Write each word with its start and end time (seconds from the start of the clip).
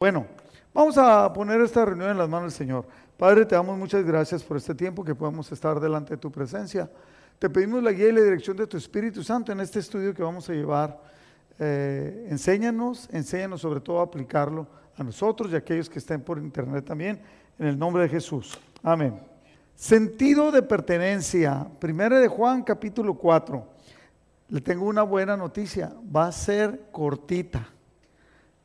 Bueno, 0.00 0.26
vamos 0.72 0.96
a 0.96 1.30
poner 1.30 1.60
esta 1.60 1.84
reunión 1.84 2.08
en 2.08 2.16
las 2.16 2.26
manos 2.26 2.54
del 2.54 2.58
Señor. 2.66 2.86
Padre, 3.18 3.44
te 3.44 3.54
damos 3.54 3.76
muchas 3.76 4.02
gracias 4.02 4.42
por 4.42 4.56
este 4.56 4.74
tiempo 4.74 5.04
que 5.04 5.14
podemos 5.14 5.52
estar 5.52 5.78
delante 5.78 6.14
de 6.14 6.16
tu 6.16 6.32
presencia. 6.32 6.90
Te 7.38 7.50
pedimos 7.50 7.82
la 7.82 7.92
guía 7.92 8.08
y 8.08 8.12
la 8.12 8.22
dirección 8.22 8.56
de 8.56 8.66
tu 8.66 8.78
Espíritu 8.78 9.22
Santo 9.22 9.52
en 9.52 9.60
este 9.60 9.78
estudio 9.78 10.14
que 10.14 10.22
vamos 10.22 10.48
a 10.48 10.54
llevar. 10.54 10.98
Eh, 11.58 12.28
enséñanos, 12.30 13.10
enséñanos 13.12 13.60
sobre 13.60 13.80
todo 13.80 14.00
a 14.00 14.04
aplicarlo 14.04 14.66
a 14.96 15.04
nosotros 15.04 15.52
y 15.52 15.56
a 15.56 15.58
aquellos 15.58 15.90
que 15.90 15.98
estén 15.98 16.22
por 16.22 16.38
internet 16.38 16.86
también, 16.86 17.20
en 17.58 17.66
el 17.66 17.78
nombre 17.78 18.04
de 18.04 18.08
Jesús. 18.08 18.58
Amén. 18.82 19.20
Sentido 19.74 20.50
de 20.50 20.62
pertenencia. 20.62 21.68
Primera 21.78 22.18
de 22.18 22.28
Juan, 22.28 22.62
capítulo 22.62 23.12
4. 23.12 23.66
Le 24.48 24.62
tengo 24.62 24.86
una 24.86 25.02
buena 25.02 25.36
noticia. 25.36 25.92
Va 26.10 26.28
a 26.28 26.32
ser 26.32 26.86
cortita. 26.90 27.68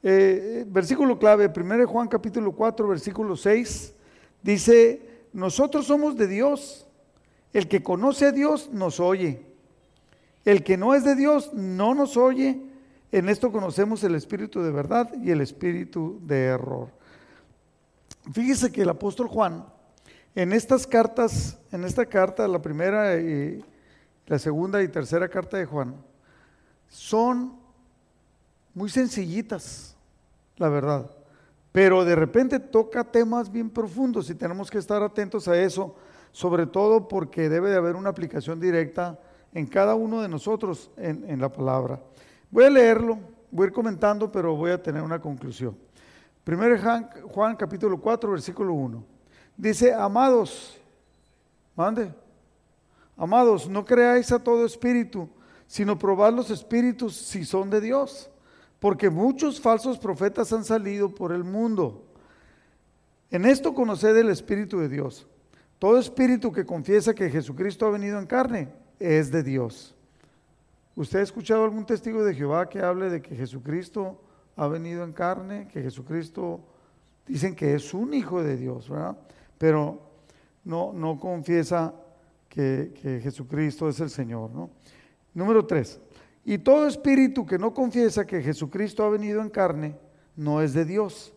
Eh, 0.07 0.65
versículo 0.67 1.17
clave, 1.17 1.47
1 1.47 1.87
Juan 1.87 2.07
capítulo 2.07 2.51
4, 2.51 2.87
versículo 2.87 3.35
6, 3.35 3.95
dice, 4.43 5.01
nosotros 5.33 5.87
somos 5.87 6.15
de 6.15 6.27
Dios. 6.27 6.85
El 7.51 7.67
que 7.67 7.81
conoce 7.81 8.27
a 8.27 8.31
Dios 8.31 8.69
nos 8.71 8.99
oye. 8.99 9.41
El 10.43 10.63
que 10.63 10.77
no 10.77 10.93
es 10.93 11.03
de 11.03 11.15
Dios 11.15 11.51
no 11.55 11.95
nos 11.95 12.17
oye. 12.17 12.61
En 13.11 13.29
esto 13.29 13.51
conocemos 13.51 14.03
el 14.03 14.13
espíritu 14.13 14.61
de 14.61 14.69
verdad 14.69 15.11
y 15.23 15.31
el 15.31 15.41
espíritu 15.41 16.19
de 16.21 16.43
error. 16.43 16.89
Fíjese 18.31 18.71
que 18.71 18.83
el 18.83 18.89
apóstol 18.89 19.27
Juan, 19.27 19.65
en 20.35 20.53
estas 20.53 20.85
cartas, 20.85 21.57
en 21.71 21.83
esta 21.83 22.05
carta, 22.05 22.47
la 22.47 22.61
primera 22.61 23.19
y 23.19 23.65
la 24.27 24.37
segunda 24.37 24.83
y 24.83 24.87
tercera 24.87 25.27
carta 25.29 25.57
de 25.57 25.65
Juan, 25.65 25.95
son 26.89 27.57
muy 28.75 28.91
sencillitas 28.91 29.94
la 30.57 30.69
verdad. 30.69 31.09
Pero 31.71 32.05
de 32.05 32.15
repente 32.15 32.59
toca 32.59 33.03
temas 33.03 33.51
bien 33.51 33.69
profundos 33.69 34.29
y 34.29 34.35
tenemos 34.35 34.71
que 34.71 34.77
estar 34.77 35.03
atentos 35.03 35.47
a 35.47 35.57
eso, 35.59 35.95
sobre 36.31 36.65
todo 36.65 37.07
porque 37.07 37.49
debe 37.49 37.69
de 37.69 37.77
haber 37.77 37.95
una 37.95 38.09
aplicación 38.09 38.59
directa 38.59 39.19
en 39.53 39.67
cada 39.67 39.95
uno 39.95 40.21
de 40.21 40.29
nosotros 40.29 40.89
en, 40.97 41.39
la 41.39 41.51
palabra. 41.51 41.99
Voy 42.49 42.65
a 42.65 42.69
leerlo, 42.69 43.19
voy 43.51 43.65
a 43.65 43.67
ir 43.67 43.73
comentando, 43.73 44.31
pero 44.31 44.55
voy 44.55 44.71
a 44.71 44.81
tener 44.81 45.01
una 45.01 45.19
conclusión. 45.19 45.77
Primero 46.43 46.79
Juan, 46.81 47.09
Juan 47.29 47.55
capítulo 47.55 47.99
4, 47.99 48.31
versículo 48.31 48.73
1. 48.73 49.03
Dice, 49.57 49.93
amados, 49.93 50.79
mande, 51.75 52.13
amados, 53.17 53.67
no 53.67 53.83
creáis 53.83 54.31
a 54.31 54.39
todo 54.39 54.65
espíritu, 54.65 55.27
sino 55.67 55.97
probad 55.97 56.33
los 56.33 56.49
espíritus 56.51 57.15
si 57.15 57.43
son 57.43 57.69
de 57.69 57.81
Dios 57.81 58.29
porque 58.85 59.09
muchos 59.09 59.59
falsos 59.59 59.97
profetas 59.97 60.53
han 60.53 60.63
salido 60.63 61.09
por 61.09 61.31
el 61.31 61.43
mundo. 61.43 62.05
En 63.31 63.45
esto 63.45 63.73
conoced 63.73 64.15
el 64.15 64.29
Espíritu 64.29 64.77
de 64.77 64.87
Dios. 64.87 65.25
Todo 65.79 65.97
espíritu 65.97 66.51
que 66.51 66.67
confiesa 66.67 67.15
que 67.15 67.31
Jesucristo 67.31 67.87
ha 67.87 67.89
venido 67.89 68.19
en 68.19 68.27
carne 68.27 68.69
es 68.99 69.31
de 69.31 69.41
Dios. 69.41 69.95
¿Usted 70.95 71.17
ha 71.17 71.23
escuchado 71.23 71.63
algún 71.63 71.83
testigo 71.83 72.23
de 72.23 72.35
Jehová 72.35 72.69
que 72.69 72.79
hable 72.79 73.09
de 73.09 73.23
que 73.23 73.35
Jesucristo 73.35 74.21
ha 74.55 74.67
venido 74.67 75.03
en 75.03 75.13
carne, 75.13 75.67
que 75.67 75.81
Jesucristo 75.81 76.59
dicen 77.25 77.55
que 77.55 77.73
es 77.73 77.91
un 77.91 78.13
hijo 78.13 78.43
de 78.43 78.55
Dios, 78.55 78.87
¿verdad? 78.87 79.17
Pero 79.57 79.99
no, 80.63 80.93
no 80.93 81.19
confiesa 81.19 81.91
que, 82.47 83.19
Jesucristo 83.23 83.89
es 83.89 83.99
el 83.99 84.11
Señor, 84.11 84.51
¿no? 84.51 84.69
Número 85.33 85.65
tres, 85.65 85.99
y 86.45 86.59
todo 86.59 86.87
espíritu 86.87 87.43
que 87.43 87.57
no 87.57 87.73
confiesa 87.73 88.25
que 88.25 88.43
Jesucristo 88.43 89.03
ha 89.03 89.09
venido 89.09 89.41
en 89.41 89.49
carne, 89.49 89.97
no 90.35 90.61
es 90.61 90.73
de 90.73 90.85
Dios. 90.85 91.33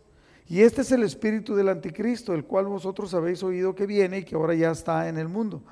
Y 0.47 0.61
este 0.61 0.83
es 0.83 0.93
el 0.93 1.03
espíritu 1.03 1.55
del 1.55 1.71
anticristo, 1.71 2.35
el 2.35 2.45
cual 2.45 2.67
vosotros 2.67 3.15
habéis 3.15 3.43
oído 3.43 3.75
que 3.75 3.87
viene 3.87 4.19
y 4.19 4.25
que 4.25 4.35
ahora 4.35 4.55
ya 4.55 4.71
está 4.71 5.09
en 5.09 5.17
el 5.17 5.29
mundo. 5.29 5.63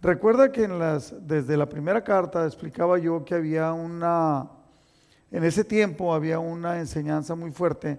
Recuerda 0.00 0.52
que 0.52 0.64
en 0.64 0.78
las, 0.78 1.14
desde 1.26 1.56
la 1.56 1.68
primera 1.68 2.04
carta 2.04 2.46
explicaba 2.46 2.96
yo 2.98 3.24
que 3.24 3.34
había 3.34 3.72
una, 3.72 4.50
en 5.32 5.42
ese 5.42 5.64
tiempo 5.64 6.14
había 6.14 6.38
una 6.38 6.78
enseñanza 6.78 7.34
muy 7.34 7.50
fuerte 7.50 7.98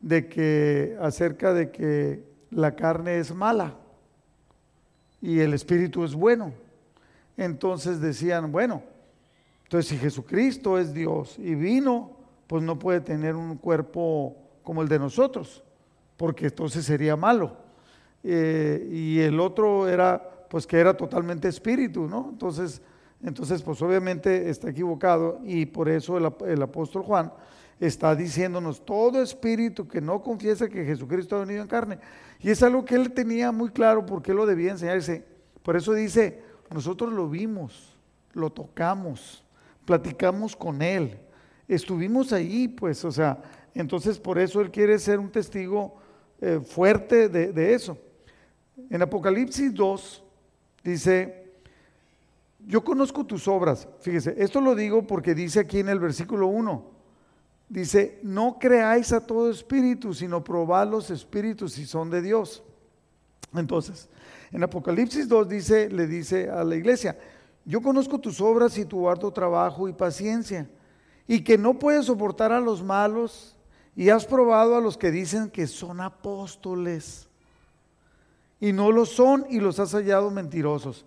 de 0.00 0.28
que 0.28 0.96
acerca 1.00 1.52
de 1.52 1.72
que 1.72 2.24
la 2.50 2.76
carne 2.76 3.18
es 3.18 3.34
mala 3.34 3.74
y 5.20 5.40
el 5.40 5.54
espíritu 5.54 6.04
es 6.04 6.14
bueno. 6.14 6.52
Entonces 7.36 8.00
decían, 8.00 8.52
bueno, 8.52 8.82
entonces, 9.70 9.90
si 9.90 9.98
Jesucristo 9.98 10.78
es 10.78 10.92
Dios 10.92 11.38
y 11.38 11.54
vino, 11.54 12.10
pues 12.48 12.60
no 12.60 12.76
puede 12.76 13.00
tener 13.02 13.36
un 13.36 13.56
cuerpo 13.56 14.36
como 14.64 14.82
el 14.82 14.88
de 14.88 14.98
nosotros, 14.98 15.62
porque 16.16 16.46
entonces 16.46 16.84
sería 16.84 17.14
malo. 17.14 17.56
Eh, 18.24 18.88
y 18.90 19.20
el 19.20 19.38
otro 19.38 19.88
era, 19.88 20.48
pues 20.50 20.66
que 20.66 20.76
era 20.76 20.96
totalmente 20.96 21.46
espíritu, 21.46 22.08
¿no? 22.08 22.30
Entonces, 22.32 22.82
entonces, 23.22 23.62
pues 23.62 23.80
obviamente 23.80 24.50
está 24.50 24.70
equivocado 24.70 25.38
y 25.44 25.66
por 25.66 25.88
eso 25.88 26.18
el, 26.18 26.28
el 26.48 26.62
apóstol 26.62 27.04
Juan 27.04 27.32
está 27.78 28.16
diciéndonos 28.16 28.84
todo 28.84 29.22
espíritu 29.22 29.86
que 29.86 30.00
no 30.00 30.20
confiesa 30.20 30.68
que 30.68 30.84
Jesucristo 30.84 31.36
ha 31.36 31.44
venido 31.44 31.62
en 31.62 31.68
carne. 31.68 32.00
Y 32.40 32.50
es 32.50 32.60
algo 32.64 32.84
que 32.84 32.96
él 32.96 33.12
tenía 33.12 33.52
muy 33.52 33.70
claro 33.70 34.04
porque 34.04 34.34
lo 34.34 34.46
debía 34.46 34.72
enseñarse. 34.72 35.24
Por 35.62 35.76
eso 35.76 35.92
dice, 35.92 36.42
nosotros 36.70 37.12
lo 37.12 37.28
vimos, 37.28 37.96
lo 38.32 38.50
tocamos, 38.50 39.44
platicamos 39.90 40.54
con 40.54 40.82
él, 40.82 41.18
estuvimos 41.66 42.32
ahí, 42.32 42.68
pues, 42.68 43.04
o 43.04 43.10
sea, 43.10 43.42
entonces 43.74 44.20
por 44.20 44.38
eso 44.38 44.60
él 44.60 44.70
quiere 44.70 44.96
ser 45.00 45.18
un 45.18 45.32
testigo 45.32 45.96
eh, 46.40 46.60
fuerte 46.64 47.28
de, 47.28 47.52
de 47.52 47.74
eso. 47.74 47.98
En 48.88 49.02
Apocalipsis 49.02 49.74
2 49.74 50.22
dice, 50.84 51.54
yo 52.68 52.84
conozco 52.84 53.26
tus 53.26 53.48
obras, 53.48 53.88
fíjese, 53.98 54.36
esto 54.38 54.60
lo 54.60 54.76
digo 54.76 55.04
porque 55.08 55.34
dice 55.34 55.58
aquí 55.58 55.80
en 55.80 55.88
el 55.88 55.98
versículo 55.98 56.46
1, 56.46 56.84
dice, 57.68 58.20
no 58.22 58.60
creáis 58.60 59.12
a 59.12 59.26
todo 59.26 59.50
espíritu, 59.50 60.14
sino 60.14 60.44
probad 60.44 60.88
los 60.88 61.10
espíritus 61.10 61.72
si 61.72 61.84
son 61.84 62.10
de 62.10 62.22
Dios. 62.22 62.62
Entonces, 63.56 64.08
en 64.52 64.62
Apocalipsis 64.62 65.26
2 65.26 65.48
dice, 65.48 65.90
le 65.90 66.06
dice 66.06 66.48
a 66.48 66.62
la 66.62 66.76
iglesia, 66.76 67.18
yo 67.64 67.80
conozco 67.80 68.18
tus 68.18 68.40
obras 68.40 68.76
y 68.78 68.84
tu 68.84 69.08
harto 69.08 69.30
trabajo 69.32 69.88
y 69.88 69.92
paciencia, 69.92 70.68
y 71.26 71.42
que 71.44 71.58
no 71.58 71.78
puedes 71.78 72.06
soportar 72.06 72.52
a 72.52 72.60
los 72.60 72.82
malos, 72.82 73.56
y 73.94 74.08
has 74.08 74.24
probado 74.24 74.76
a 74.76 74.80
los 74.80 74.96
que 74.96 75.10
dicen 75.10 75.50
que 75.50 75.66
son 75.66 76.00
apóstoles, 76.00 77.28
y 78.60 78.72
no 78.72 78.90
lo 78.92 79.06
son, 79.06 79.46
y 79.50 79.60
los 79.60 79.78
has 79.78 79.92
hallado 79.92 80.30
mentirosos. 80.30 81.04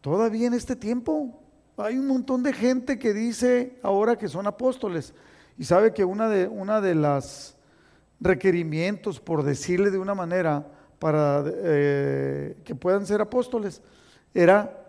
Todavía 0.00 0.46
en 0.46 0.54
este 0.54 0.76
tiempo 0.76 1.40
hay 1.76 1.98
un 1.98 2.06
montón 2.06 2.42
de 2.42 2.52
gente 2.52 2.98
que 2.98 3.12
dice 3.12 3.78
ahora 3.82 4.16
que 4.16 4.28
son 4.28 4.46
apóstoles, 4.46 5.14
y 5.58 5.64
sabe 5.64 5.92
que 5.92 6.04
una 6.04 6.28
de, 6.28 6.48
una 6.48 6.80
de 6.80 6.94
las 6.94 7.56
requerimientos, 8.20 9.20
por 9.20 9.42
decirle 9.42 9.90
de 9.90 9.98
una 9.98 10.14
manera, 10.14 10.66
para 10.98 11.44
eh, 11.46 12.56
que 12.64 12.74
puedan 12.74 13.06
ser 13.06 13.20
apóstoles, 13.20 13.82
era 14.32 14.85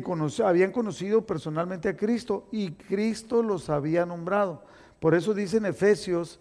que 0.00 0.42
habían 0.44 0.72
conocido 0.72 1.26
personalmente 1.26 1.88
a 1.88 1.96
Cristo 1.96 2.48
y 2.50 2.70
Cristo 2.70 3.42
los 3.42 3.68
había 3.68 4.06
nombrado. 4.06 4.62
Por 5.00 5.14
eso 5.14 5.34
dice 5.34 5.56
en 5.56 5.66
Efesios, 5.66 6.38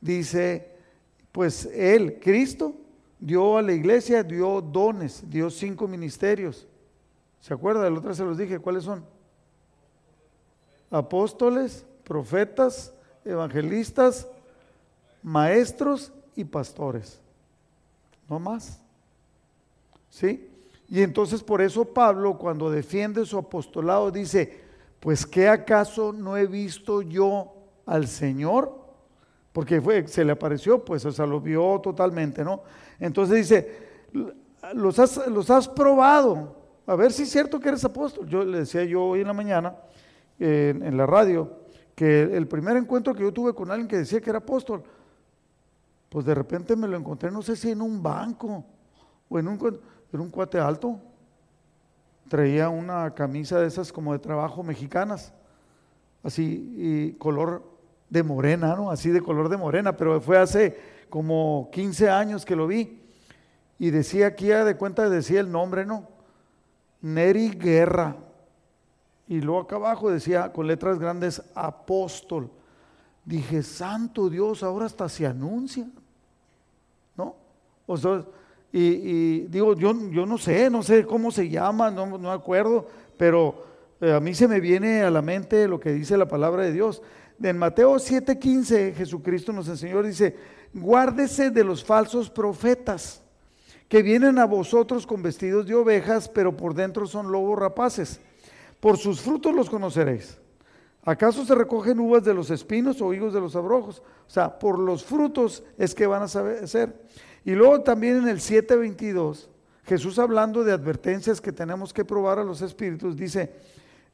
dice, 0.00 0.70
pues 1.32 1.66
Él, 1.66 2.20
Cristo, 2.20 2.74
dio 3.18 3.58
a 3.58 3.62
la 3.62 3.72
iglesia, 3.72 4.22
dio 4.22 4.60
dones, 4.60 5.24
dio 5.28 5.50
cinco 5.50 5.88
ministerios. 5.88 6.66
¿Se 7.40 7.52
acuerda? 7.52 7.90
La 7.90 7.98
otra 7.98 8.14
se 8.14 8.24
los 8.24 8.38
dije, 8.38 8.58
¿cuáles 8.58 8.84
son? 8.84 9.04
Apóstoles, 10.90 11.84
profetas, 12.04 12.94
evangelistas, 13.24 14.28
maestros 15.22 16.12
y 16.36 16.44
pastores. 16.44 17.20
No 18.28 18.38
más. 18.38 18.80
¿Sí? 20.08 20.48
Y 20.88 21.02
entonces 21.02 21.42
por 21.42 21.62
eso 21.62 21.84
Pablo 21.84 22.36
cuando 22.38 22.70
defiende 22.70 23.24
su 23.24 23.38
apostolado 23.38 24.10
dice, 24.10 24.60
pues 25.00 25.26
¿qué 25.26 25.48
acaso 25.48 26.12
no 26.12 26.36
he 26.36 26.46
visto 26.46 27.02
yo 27.02 27.52
al 27.86 28.06
Señor? 28.06 28.84
Porque 29.52 29.80
fue, 29.80 30.06
se 30.08 30.24
le 30.24 30.32
apareció, 30.32 30.84
pues, 30.84 31.04
o 31.04 31.12
sea, 31.12 31.26
lo 31.26 31.40
vio 31.40 31.80
totalmente, 31.80 32.44
¿no? 32.44 32.62
Entonces 32.98 33.48
dice, 33.48 33.84
los 34.74 34.98
has, 34.98 35.28
los 35.28 35.48
has 35.50 35.68
probado, 35.68 36.56
a 36.86 36.96
ver 36.96 37.12
si 37.12 37.22
es 37.22 37.30
cierto 37.30 37.60
que 37.60 37.68
eres 37.68 37.84
apóstol. 37.84 38.26
Yo 38.28 38.44
le 38.44 38.58
decía 38.58 38.84
yo 38.84 39.04
hoy 39.04 39.20
en 39.20 39.26
la 39.26 39.32
mañana 39.32 39.76
en, 40.38 40.96
la 40.96 41.06
radio 41.06 41.50
que 41.94 42.22
el 42.22 42.46
primer 42.48 42.76
encuentro 42.76 43.14
que 43.14 43.22
yo 43.22 43.32
tuve 43.32 43.54
con 43.54 43.70
alguien 43.70 43.88
que 43.88 43.98
decía 43.98 44.20
que 44.20 44.30
era 44.30 44.40
apóstol, 44.40 44.82
pues 46.08 46.26
de 46.26 46.34
repente 46.34 46.76
me 46.76 46.88
lo 46.88 46.96
encontré, 46.96 47.30
no 47.30 47.42
sé 47.42 47.56
si 47.56 47.70
en 47.70 47.82
un 47.82 48.02
banco 48.02 48.64
o 49.28 49.38
en 49.38 49.48
un 49.48 49.58
era 50.14 50.22
un 50.22 50.30
cuate 50.30 50.60
alto. 50.60 51.00
Traía 52.28 52.68
una 52.68 53.12
camisa 53.14 53.58
de 53.58 53.66
esas 53.66 53.92
como 53.92 54.12
de 54.12 54.20
trabajo 54.20 54.62
mexicanas, 54.62 55.32
así, 56.22 56.72
y 56.76 57.12
color 57.14 57.64
de 58.08 58.22
morena, 58.22 58.76
¿no? 58.76 58.90
Así 58.90 59.10
de 59.10 59.20
color 59.20 59.48
de 59.48 59.56
morena, 59.56 59.96
pero 59.96 60.20
fue 60.20 60.38
hace 60.38 60.78
como 61.10 61.68
15 61.72 62.08
años 62.10 62.44
que 62.44 62.54
lo 62.54 62.68
vi. 62.68 63.02
Y 63.78 63.90
decía 63.90 64.28
aquí, 64.28 64.46
de 64.46 64.76
cuenta, 64.76 65.10
decía 65.10 65.40
el 65.40 65.50
nombre, 65.50 65.84
¿no? 65.84 66.08
Neri 67.02 67.50
Guerra. 67.50 68.16
Y 69.26 69.40
luego 69.40 69.62
acá 69.62 69.76
abajo 69.76 70.10
decía 70.10 70.52
con 70.52 70.68
letras 70.68 71.00
grandes, 71.00 71.42
apóstol. 71.56 72.50
Dije, 73.24 73.64
santo 73.64 74.30
Dios, 74.30 74.62
ahora 74.62 74.86
hasta 74.86 75.08
se 75.08 75.26
anuncia. 75.26 75.88
¿No? 77.16 77.34
O 77.86 77.96
sea, 77.96 78.24
y, 78.76 79.40
digo, 79.46 79.76
yo, 79.76 79.94
yo 80.10 80.26
no 80.26 80.36
sé, 80.36 80.68
no 80.68 80.82
sé 80.82 81.06
cómo 81.06 81.30
se 81.30 81.48
llama, 81.48 81.92
no, 81.92 82.18
no 82.18 82.32
acuerdo, 82.32 82.88
pero 83.16 83.64
eh, 84.00 84.12
a 84.12 84.18
mí 84.18 84.34
se 84.34 84.48
me 84.48 84.58
viene 84.58 85.02
a 85.02 85.12
la 85.12 85.22
mente 85.22 85.68
lo 85.68 85.78
que 85.78 85.92
dice 85.92 86.16
la 86.16 86.26
palabra 86.26 86.64
de 86.64 86.72
Dios. 86.72 87.00
En 87.40 87.56
Mateo 87.56 87.94
7:15 87.94 88.94
Jesucristo 88.94 89.52
nos 89.52 89.68
enseñó, 89.68 90.02
dice, 90.02 90.36
guárdese 90.72 91.50
de 91.50 91.62
los 91.62 91.84
falsos 91.84 92.28
profetas 92.28 93.22
que 93.88 94.02
vienen 94.02 94.40
a 94.40 94.44
vosotros 94.44 95.06
con 95.06 95.22
vestidos 95.22 95.66
de 95.66 95.76
ovejas, 95.76 96.28
pero 96.28 96.56
por 96.56 96.74
dentro 96.74 97.06
son 97.06 97.30
lobos 97.30 97.56
rapaces. 97.56 98.18
Por 98.80 98.98
sus 98.98 99.20
frutos 99.20 99.54
los 99.54 99.70
conoceréis. 99.70 100.36
¿Acaso 101.04 101.44
se 101.44 101.54
recogen 101.54 102.00
uvas 102.00 102.24
de 102.24 102.34
los 102.34 102.50
espinos 102.50 103.00
o 103.00 103.14
higos 103.14 103.32
de 103.32 103.40
los 103.40 103.54
abrojos? 103.54 104.02
O 104.26 104.30
sea, 104.30 104.58
por 104.58 104.80
los 104.80 105.04
frutos 105.04 105.62
es 105.78 105.94
que 105.94 106.08
van 106.08 106.22
a 106.22 106.28
saber. 106.28 106.66
Y 107.44 107.52
luego 107.52 107.82
también 107.82 108.16
en 108.16 108.28
el 108.28 108.40
7:22, 108.40 109.48
Jesús 109.84 110.18
hablando 110.18 110.64
de 110.64 110.72
advertencias 110.72 111.40
que 111.40 111.52
tenemos 111.52 111.92
que 111.92 112.04
probar 112.04 112.38
a 112.38 112.44
los 112.44 112.62
espíritus, 112.62 113.16
dice, 113.16 113.52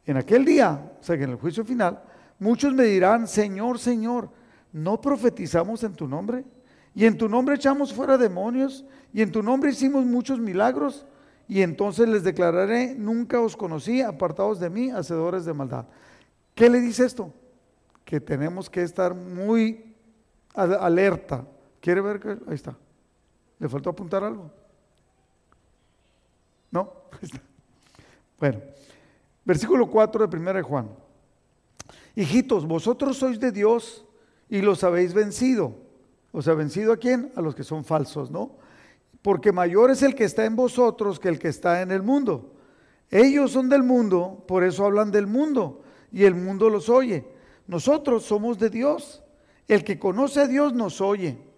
en 0.05 0.17
aquel 0.17 0.45
día, 0.45 0.93
o 1.01 1.05
sea 1.05 1.17
que 1.17 1.25
en 1.25 1.31
el 1.31 1.37
juicio 1.37 1.65
final, 1.65 2.03
muchos 2.39 2.75
me 2.75 2.85
dirán, 2.85 3.29
Señor, 3.29 3.79
Señor, 3.79 4.31
¿no 4.73 5.01
profetizamos 5.01 5.85
en 5.85 5.93
tu 5.93 6.09
nombre? 6.09 6.45
Y 6.95 7.05
en 7.05 7.17
tu 7.17 7.29
nombre 7.29 7.55
echamos 7.55 7.93
fuera 7.93 8.19
demonios, 8.19 8.85
y 9.13 9.23
en 9.23 9.31
tu 9.31 9.43
nombre 9.43 9.71
hicimos 9.71 10.05
muchos 10.05 10.41
milagros, 10.41 11.07
y 11.47 11.63
entonces 11.63 12.09
les 12.09 12.25
declararé, 12.25 12.95
nunca 12.97 13.41
os 13.41 13.57
conocí, 13.57 14.03
apartados 14.03 14.59
de 14.59 14.71
mí, 14.71 14.91
hacedores 14.91 15.45
de 15.45 15.53
maldad. 15.53 15.87
¿Qué 16.55 16.69
le 16.69 16.81
dice 16.81 17.05
esto? 17.05 17.33
Que 18.05 18.21
tenemos 18.21 18.69
que 18.69 18.83
estar 18.83 19.15
muy 19.15 19.95
alerta. 20.55 21.45
¿Quiere 21.81 22.01
ver 22.01 22.21
que 22.21 22.31
ahí 22.31 22.55
está? 22.55 22.77
¿Le 23.61 23.69
faltó 23.69 23.91
apuntar 23.91 24.25
algo? 24.25 24.51
¿No? 26.71 26.93
Bueno, 28.41 28.59
versículo 29.45 29.91
4 29.91 30.27
de 30.27 30.35
1 30.35 30.55
de 30.55 30.63
Juan. 30.63 30.89
Hijitos, 32.17 32.67
vosotros 32.67 33.19
sois 33.19 33.39
de 33.39 33.53
Dios 33.53 34.07
y 34.49 34.63
los 34.63 34.83
habéis 34.83 35.13
vencido. 35.13 35.75
¿Os 36.33 36.49
ha 36.49 36.55
vencido 36.55 36.95
a 36.95 36.97
quién? 36.97 37.31
A 37.37 37.43
los 37.43 37.55
que 37.55 37.65
son 37.65 37.85
falsos, 37.85 38.31
¿no? 38.31 38.53
Porque 39.21 39.53
mayor 39.53 39.91
es 39.91 40.03
el 40.03 40.15
que 40.15 40.25
está 40.25 40.47
en 40.47 40.57
vosotros 40.57 41.21
que 41.21 41.29
el 41.29 41.39
que 41.39 41.49
está 41.49 41.83
en 41.83 41.91
el 41.91 42.03
mundo. 42.03 42.55
Ellos 43.11 43.51
son 43.51 43.69
del 43.69 43.83
mundo, 43.83 44.43
por 44.49 44.65
eso 44.65 44.87
hablan 44.87 45.11
del 45.11 45.27
mundo, 45.27 45.83
y 46.11 46.25
el 46.25 46.35
mundo 46.35 46.71
los 46.71 46.89
oye. 46.89 47.27
Nosotros 47.67 48.25
somos 48.25 48.59
de 48.59 48.71
Dios. 48.71 49.23
El 49.69 49.85
que 49.85 49.99
conoce 49.99 50.41
a 50.41 50.47
Dios 50.47 50.73
nos 50.73 51.03
oye. 51.03 51.50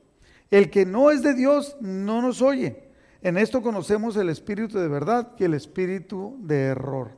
El 0.52 0.68
que 0.68 0.84
no 0.84 1.10
es 1.10 1.22
de 1.22 1.32
Dios 1.32 1.78
no 1.80 2.20
nos 2.20 2.42
oye. 2.42 2.84
En 3.22 3.38
esto 3.38 3.62
conocemos 3.62 4.16
el 4.16 4.28
espíritu 4.28 4.78
de 4.78 4.86
verdad 4.86 5.32
y 5.38 5.44
el 5.44 5.54
espíritu 5.54 6.36
de 6.40 6.64
error. 6.64 7.12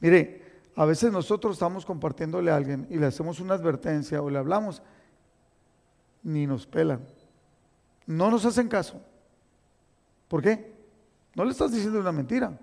Mire, 0.00 0.42
a 0.74 0.86
veces 0.86 1.12
nosotros 1.12 1.56
estamos 1.56 1.84
compartiéndole 1.84 2.50
a 2.50 2.56
alguien 2.56 2.86
y 2.88 2.96
le 2.96 3.04
hacemos 3.04 3.38
una 3.38 3.52
advertencia 3.52 4.22
o 4.22 4.30
le 4.30 4.38
hablamos, 4.38 4.82
ni 6.22 6.46
nos 6.46 6.66
pelan. 6.66 7.06
No 8.06 8.30
nos 8.30 8.46
hacen 8.46 8.68
caso. 8.68 8.98
¿Por 10.26 10.40
qué? 10.40 10.72
No 11.34 11.44
le 11.44 11.50
estás 11.50 11.70
diciendo 11.70 12.00
una 12.00 12.12
mentira, 12.12 12.58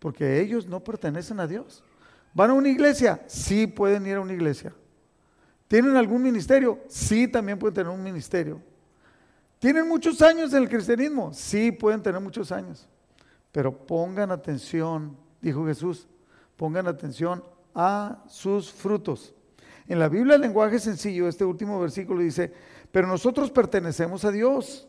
porque 0.00 0.38
ellos 0.38 0.66
no 0.66 0.84
pertenecen 0.84 1.40
a 1.40 1.46
Dios. 1.46 1.82
¿Van 2.34 2.50
a 2.50 2.52
una 2.52 2.68
iglesia? 2.68 3.24
Sí 3.26 3.66
pueden 3.66 4.06
ir 4.06 4.16
a 4.16 4.20
una 4.20 4.34
iglesia. 4.34 4.74
¿Tienen 5.66 5.96
algún 5.96 6.22
ministerio? 6.22 6.78
Sí, 6.88 7.26
también 7.26 7.58
pueden 7.58 7.74
tener 7.74 7.90
un 7.90 8.02
ministerio. 8.02 8.60
¿Tienen 9.58 9.88
muchos 9.88 10.20
años 10.22 10.52
en 10.52 10.62
el 10.62 10.68
cristianismo? 10.68 11.32
Sí, 11.32 11.72
pueden 11.72 12.02
tener 12.02 12.20
muchos 12.20 12.52
años. 12.52 12.88
Pero 13.52 13.86
pongan 13.86 14.30
atención, 14.30 15.16
dijo 15.40 15.66
Jesús, 15.66 16.06
pongan 16.56 16.86
atención 16.86 17.42
a 17.74 18.22
sus 18.28 18.70
frutos. 18.70 19.34
En 19.88 19.98
la 19.98 20.08
Biblia, 20.08 20.34
el 20.34 20.42
lenguaje 20.42 20.78
sencillo, 20.78 21.28
este 21.28 21.44
último 21.44 21.80
versículo 21.80 22.20
dice, 22.20 22.52
pero 22.90 23.06
nosotros 23.06 23.50
pertenecemos 23.50 24.24
a 24.24 24.30
Dios 24.30 24.88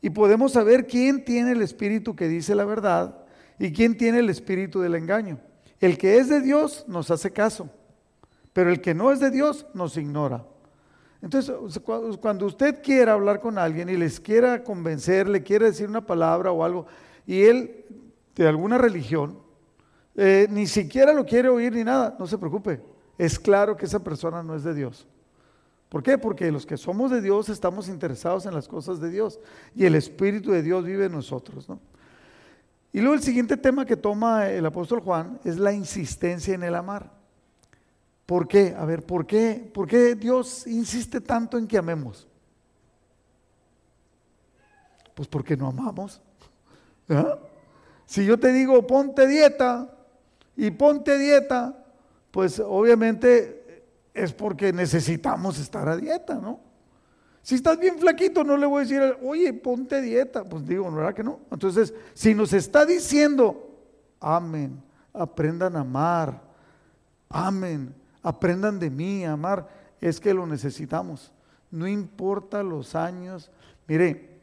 y 0.00 0.10
podemos 0.10 0.52
saber 0.52 0.86
quién 0.86 1.24
tiene 1.24 1.52
el 1.52 1.62
espíritu 1.62 2.16
que 2.16 2.28
dice 2.28 2.54
la 2.54 2.64
verdad 2.64 3.24
y 3.58 3.72
quién 3.72 3.96
tiene 3.96 4.20
el 4.20 4.30
espíritu 4.30 4.80
del 4.80 4.94
engaño. 4.94 5.38
El 5.80 5.98
que 5.98 6.18
es 6.18 6.28
de 6.28 6.40
Dios 6.40 6.84
nos 6.88 7.10
hace 7.10 7.32
caso, 7.32 7.68
pero 8.52 8.70
el 8.70 8.80
que 8.80 8.94
no 8.94 9.12
es 9.12 9.20
de 9.20 9.30
Dios 9.30 9.66
nos 9.74 9.96
ignora. 9.96 10.44
Entonces, 11.22 11.54
cuando 12.20 12.46
usted 12.46 12.82
quiera 12.82 13.12
hablar 13.12 13.40
con 13.40 13.56
alguien 13.56 13.88
y 13.88 13.96
les 13.96 14.18
quiera 14.18 14.64
convencer, 14.64 15.28
le 15.28 15.42
quiere 15.42 15.66
decir 15.66 15.88
una 15.88 16.04
palabra 16.04 16.50
o 16.50 16.64
algo, 16.64 16.86
y 17.24 17.42
él 17.42 17.84
de 18.34 18.48
alguna 18.48 18.76
religión, 18.76 19.38
eh, 20.16 20.48
ni 20.50 20.66
siquiera 20.66 21.12
lo 21.12 21.24
quiere 21.24 21.48
oír 21.48 21.72
ni 21.72 21.84
nada, 21.84 22.16
no 22.18 22.26
se 22.26 22.36
preocupe. 22.38 22.82
Es 23.16 23.38
claro 23.38 23.76
que 23.76 23.86
esa 23.86 24.02
persona 24.02 24.42
no 24.42 24.56
es 24.56 24.64
de 24.64 24.74
Dios. 24.74 25.06
¿Por 25.88 26.02
qué? 26.02 26.18
Porque 26.18 26.50
los 26.50 26.66
que 26.66 26.76
somos 26.76 27.10
de 27.10 27.20
Dios 27.20 27.48
estamos 27.48 27.88
interesados 27.88 28.46
en 28.46 28.54
las 28.54 28.66
cosas 28.66 29.00
de 29.00 29.10
Dios 29.10 29.38
y 29.76 29.84
el 29.84 29.94
Espíritu 29.94 30.50
de 30.50 30.62
Dios 30.62 30.84
vive 30.84 31.04
en 31.04 31.12
nosotros. 31.12 31.68
Y 32.92 33.00
luego 33.00 33.14
el 33.14 33.22
siguiente 33.22 33.56
tema 33.56 33.86
que 33.86 33.96
toma 33.96 34.48
el 34.50 34.66
apóstol 34.66 35.00
Juan 35.00 35.38
es 35.44 35.58
la 35.58 35.72
insistencia 35.72 36.54
en 36.54 36.64
el 36.64 36.74
amar. 36.74 37.21
¿Por 38.26 38.48
qué? 38.48 38.74
A 38.78 38.84
ver, 38.84 39.04
¿por 39.04 39.26
qué? 39.26 39.70
¿Por 39.72 39.86
qué 39.86 40.14
Dios 40.14 40.66
insiste 40.66 41.20
tanto 41.20 41.58
en 41.58 41.66
que 41.66 41.78
amemos? 41.78 42.28
Pues 45.14 45.28
porque 45.28 45.56
no 45.56 45.68
amamos. 45.68 46.20
¿Ah? 47.08 47.38
Si 48.06 48.24
yo 48.24 48.38
te 48.38 48.52
digo, 48.52 48.86
ponte 48.86 49.26
dieta 49.26 49.90
y 50.56 50.70
ponte 50.70 51.18
dieta, 51.18 51.84
pues 52.30 52.60
obviamente 52.60 53.84
es 54.14 54.32
porque 54.32 54.72
necesitamos 54.72 55.58
estar 55.58 55.88
a 55.88 55.96
dieta, 55.96 56.34
¿no? 56.34 56.60
Si 57.42 57.56
estás 57.56 57.78
bien 57.78 57.98
flaquito, 57.98 58.44
no 58.44 58.56
le 58.56 58.66
voy 58.66 58.78
a 58.78 58.84
decir, 58.84 59.18
oye, 59.22 59.52
ponte 59.52 60.00
dieta. 60.00 60.44
Pues 60.44 60.64
digo, 60.66 60.88
¿no 60.88 60.96
¿verdad 60.96 61.14
que 61.14 61.24
no? 61.24 61.40
Entonces, 61.50 61.92
si 62.14 62.34
nos 62.34 62.52
está 62.52 62.86
diciendo, 62.86 63.78
amen, 64.20 64.80
aprendan 65.12 65.76
a 65.76 65.80
amar, 65.80 66.40
amen, 67.28 67.92
aprendan 68.22 68.78
de 68.78 68.90
mí 68.90 69.24
a 69.24 69.32
amar, 69.32 69.68
es 70.00 70.20
que 70.20 70.34
lo 70.34 70.46
necesitamos. 70.46 71.32
No 71.70 71.86
importa 71.86 72.62
los 72.62 72.94
años. 72.94 73.50
Mire, 73.86 74.40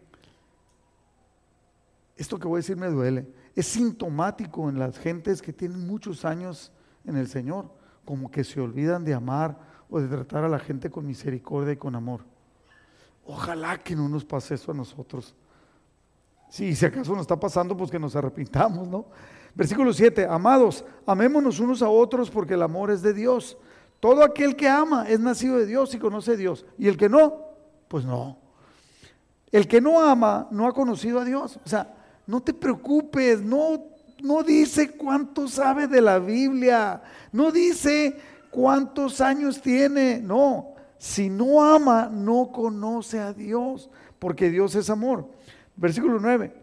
esto 2.15 2.37
que 2.37 2.47
voy 2.47 2.57
a 2.57 2.61
decir 2.61 2.77
me 2.77 2.87
duele. 2.87 3.27
Es 3.55 3.67
sintomático 3.67 4.69
en 4.69 4.79
las 4.79 4.97
gentes 4.97 5.41
que 5.41 5.53
tienen 5.53 5.85
muchos 5.85 6.25
años 6.25 6.71
en 7.05 7.17
el 7.17 7.27
Señor, 7.27 7.71
como 8.05 8.29
que 8.29 8.43
se 8.43 8.59
olvidan 8.59 9.03
de 9.05 9.13
amar 9.13 9.57
o 9.89 9.99
de 9.99 10.07
tratar 10.07 10.43
a 10.43 10.49
la 10.49 10.59
gente 10.59 10.89
con 10.89 11.05
misericordia 11.05 11.73
y 11.73 11.77
con 11.77 11.95
amor. 11.95 12.21
Ojalá 13.25 13.77
que 13.77 13.95
no 13.95 14.09
nos 14.09 14.25
pase 14.25 14.55
eso 14.55 14.71
a 14.71 14.75
nosotros. 14.75 15.35
Si, 16.49 16.75
si 16.75 16.85
acaso 16.85 17.11
nos 17.11 17.21
está 17.21 17.39
pasando, 17.39 17.77
pues 17.77 17.91
que 17.91 17.99
nos 17.99 18.15
arrepintamos, 18.15 18.87
¿no? 18.87 19.05
Versículo 19.53 19.93
7, 19.93 20.25
amados, 20.25 20.83
amémonos 21.05 21.59
unos 21.59 21.81
a 21.81 21.89
otros 21.89 22.29
porque 22.29 22.55
el 22.55 22.63
amor 22.63 22.91
es 22.91 23.01
de 23.01 23.13
Dios. 23.13 23.57
Todo 23.99 24.23
aquel 24.23 24.55
que 24.55 24.67
ama 24.67 25.05
es 25.09 25.19
nacido 25.19 25.57
de 25.57 25.65
Dios 25.65 25.93
y 25.93 25.99
conoce 25.99 26.31
a 26.31 26.35
Dios. 26.35 26.65
Y 26.77 26.87
el 26.87 26.97
que 26.97 27.09
no, 27.09 27.41
pues 27.87 28.05
no. 28.05 28.37
El 29.51 29.67
que 29.67 29.81
no 29.81 29.99
ama 29.99 30.47
no 30.51 30.67
ha 30.67 30.73
conocido 30.73 31.19
a 31.19 31.25
Dios. 31.25 31.59
O 31.65 31.69
sea, 31.69 31.95
no 32.25 32.41
te 32.41 32.53
preocupes, 32.53 33.41
no, 33.41 33.83
no 34.21 34.43
dice 34.43 34.91
cuánto 34.91 35.47
sabe 35.47 35.87
de 35.87 36.01
la 36.01 36.19
Biblia, 36.19 37.01
no 37.31 37.51
dice 37.51 38.17
cuántos 38.49 39.19
años 39.19 39.61
tiene, 39.61 40.21
no. 40.21 40.75
Si 40.97 41.29
no 41.29 41.63
ama, 41.63 42.09
no 42.11 42.51
conoce 42.51 43.19
a 43.19 43.33
Dios, 43.33 43.89
porque 44.17 44.49
Dios 44.49 44.75
es 44.75 44.89
amor. 44.89 45.29
Versículo 45.75 46.19
9. 46.19 46.53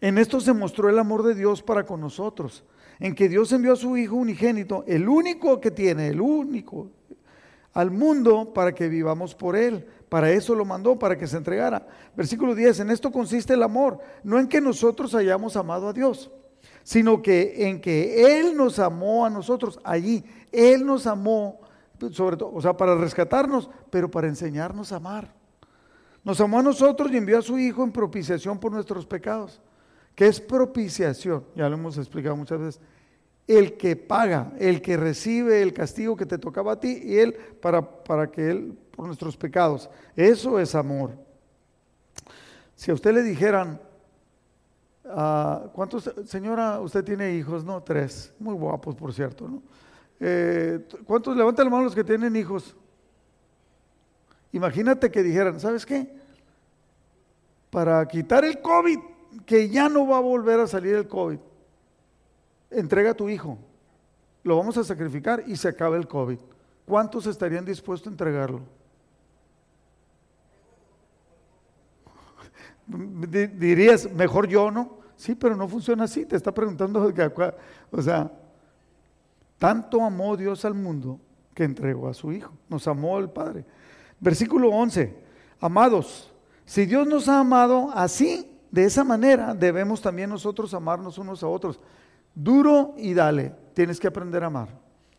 En 0.00 0.18
esto 0.18 0.40
se 0.40 0.52
mostró 0.52 0.88
el 0.88 0.98
amor 0.98 1.22
de 1.22 1.34
Dios 1.34 1.62
para 1.62 1.84
con 1.84 2.00
nosotros 2.00 2.64
en 3.00 3.14
que 3.14 3.28
Dios 3.28 3.52
envió 3.52 3.72
a 3.72 3.76
su 3.76 3.96
Hijo 3.96 4.16
unigénito, 4.16 4.84
el 4.86 5.08
único 5.08 5.60
que 5.60 5.70
tiene, 5.70 6.08
el 6.08 6.20
único, 6.20 6.90
al 7.74 7.90
mundo 7.90 8.52
para 8.52 8.74
que 8.74 8.88
vivamos 8.88 9.34
por 9.34 9.56
Él. 9.56 9.86
Para 10.08 10.30
eso 10.30 10.54
lo 10.54 10.64
mandó, 10.64 10.98
para 10.98 11.16
que 11.16 11.26
se 11.26 11.36
entregara. 11.36 11.86
Versículo 12.16 12.54
10, 12.54 12.80
en 12.80 12.90
esto 12.90 13.12
consiste 13.12 13.54
el 13.54 13.62
amor, 13.62 14.00
no 14.24 14.38
en 14.38 14.48
que 14.48 14.60
nosotros 14.60 15.14
hayamos 15.14 15.56
amado 15.56 15.88
a 15.88 15.92
Dios, 15.92 16.30
sino 16.82 17.20
que 17.22 17.68
en 17.68 17.80
que 17.80 18.40
Él 18.40 18.56
nos 18.56 18.78
amó 18.78 19.26
a 19.26 19.30
nosotros, 19.30 19.78
allí, 19.84 20.24
Él 20.50 20.84
nos 20.86 21.06
amó, 21.06 21.60
sobre 22.10 22.36
todo, 22.36 22.52
o 22.54 22.62
sea, 22.62 22.76
para 22.76 22.96
rescatarnos, 22.96 23.70
pero 23.90 24.10
para 24.10 24.28
enseñarnos 24.28 24.92
a 24.92 24.96
amar. 24.96 25.32
Nos 26.24 26.40
amó 26.40 26.58
a 26.58 26.62
nosotros 26.62 27.12
y 27.12 27.16
envió 27.16 27.38
a 27.38 27.42
su 27.42 27.58
Hijo 27.58 27.84
en 27.84 27.92
propiciación 27.92 28.58
por 28.58 28.72
nuestros 28.72 29.06
pecados. 29.06 29.60
¿Qué 30.18 30.26
es 30.26 30.40
propiciación? 30.40 31.44
Ya 31.54 31.68
lo 31.68 31.76
hemos 31.76 31.96
explicado 31.96 32.34
muchas 32.34 32.58
veces. 32.58 32.80
El 33.46 33.76
que 33.76 33.94
paga, 33.94 34.52
el 34.58 34.82
que 34.82 34.96
recibe 34.96 35.62
el 35.62 35.72
castigo 35.72 36.16
que 36.16 36.26
te 36.26 36.38
tocaba 36.38 36.72
a 36.72 36.80
ti 36.80 37.02
y 37.04 37.18
él 37.18 37.34
para, 37.62 38.02
para 38.02 38.28
que 38.28 38.50
él, 38.50 38.76
por 38.90 39.06
nuestros 39.06 39.36
pecados. 39.36 39.88
Eso 40.16 40.58
es 40.58 40.74
amor. 40.74 41.12
Si 42.74 42.90
a 42.90 42.94
usted 42.94 43.14
le 43.14 43.22
dijeran, 43.22 43.80
ah, 45.04 45.70
¿cuántos, 45.72 46.12
señora, 46.26 46.80
usted 46.80 47.04
tiene 47.04 47.36
hijos? 47.36 47.62
No, 47.62 47.80
tres. 47.84 48.34
Muy 48.40 48.54
guapos, 48.54 48.96
por 48.96 49.14
cierto, 49.14 49.46
¿no? 49.46 49.62
Eh, 50.18 50.84
¿Cuántos 51.06 51.36
levantan 51.36 51.66
la 51.66 51.70
mano 51.70 51.84
los 51.84 51.94
que 51.94 52.02
tienen 52.02 52.34
hijos? 52.34 52.74
Imagínate 54.50 55.12
que 55.12 55.22
dijeran, 55.22 55.60
¿sabes 55.60 55.86
qué? 55.86 56.12
Para 57.70 58.04
quitar 58.08 58.44
el 58.44 58.60
COVID, 58.60 58.98
que 59.46 59.68
ya 59.68 59.88
no 59.88 60.06
va 60.06 60.18
a 60.18 60.20
volver 60.20 60.60
a 60.60 60.66
salir 60.66 60.94
el 60.94 61.08
COVID, 61.08 61.38
entrega 62.70 63.10
a 63.10 63.14
tu 63.14 63.28
hijo, 63.28 63.58
lo 64.42 64.56
vamos 64.56 64.76
a 64.76 64.84
sacrificar 64.84 65.44
y 65.46 65.56
se 65.56 65.68
acaba 65.68 65.96
el 65.96 66.06
COVID. 66.06 66.38
¿Cuántos 66.86 67.26
estarían 67.26 67.64
dispuestos 67.64 68.08
a 68.08 68.10
entregarlo? 68.10 68.60
Dirías, 73.58 74.10
mejor 74.12 74.48
yo, 74.48 74.70
¿no? 74.70 74.98
Sí, 75.16 75.34
pero 75.34 75.56
no 75.56 75.68
funciona 75.68 76.04
así, 76.04 76.24
te 76.24 76.36
está 76.36 76.52
preguntando, 76.52 77.12
o 77.90 78.02
sea, 78.02 78.30
tanto 79.58 80.02
amó 80.02 80.36
Dios 80.36 80.64
al 80.64 80.74
mundo 80.74 81.18
que 81.54 81.64
entregó 81.64 82.08
a 82.08 82.14
su 82.14 82.30
Hijo, 82.32 82.52
nos 82.68 82.86
amó 82.86 83.18
el 83.18 83.28
Padre. 83.28 83.64
Versículo 84.20 84.68
11, 84.68 85.14
amados, 85.60 86.32
si 86.64 86.86
Dios 86.86 87.06
nos 87.06 87.28
ha 87.28 87.40
amado 87.40 87.90
así, 87.92 88.57
de 88.70 88.84
esa 88.84 89.04
manera, 89.04 89.54
debemos 89.54 90.00
también 90.00 90.30
nosotros 90.30 90.74
amarnos 90.74 91.18
unos 91.18 91.42
a 91.42 91.48
otros. 91.48 91.80
Duro 92.34 92.94
y 92.98 93.14
dale, 93.14 93.54
tienes 93.74 93.98
que 93.98 94.06
aprender 94.06 94.44
a 94.44 94.48
amar, 94.48 94.68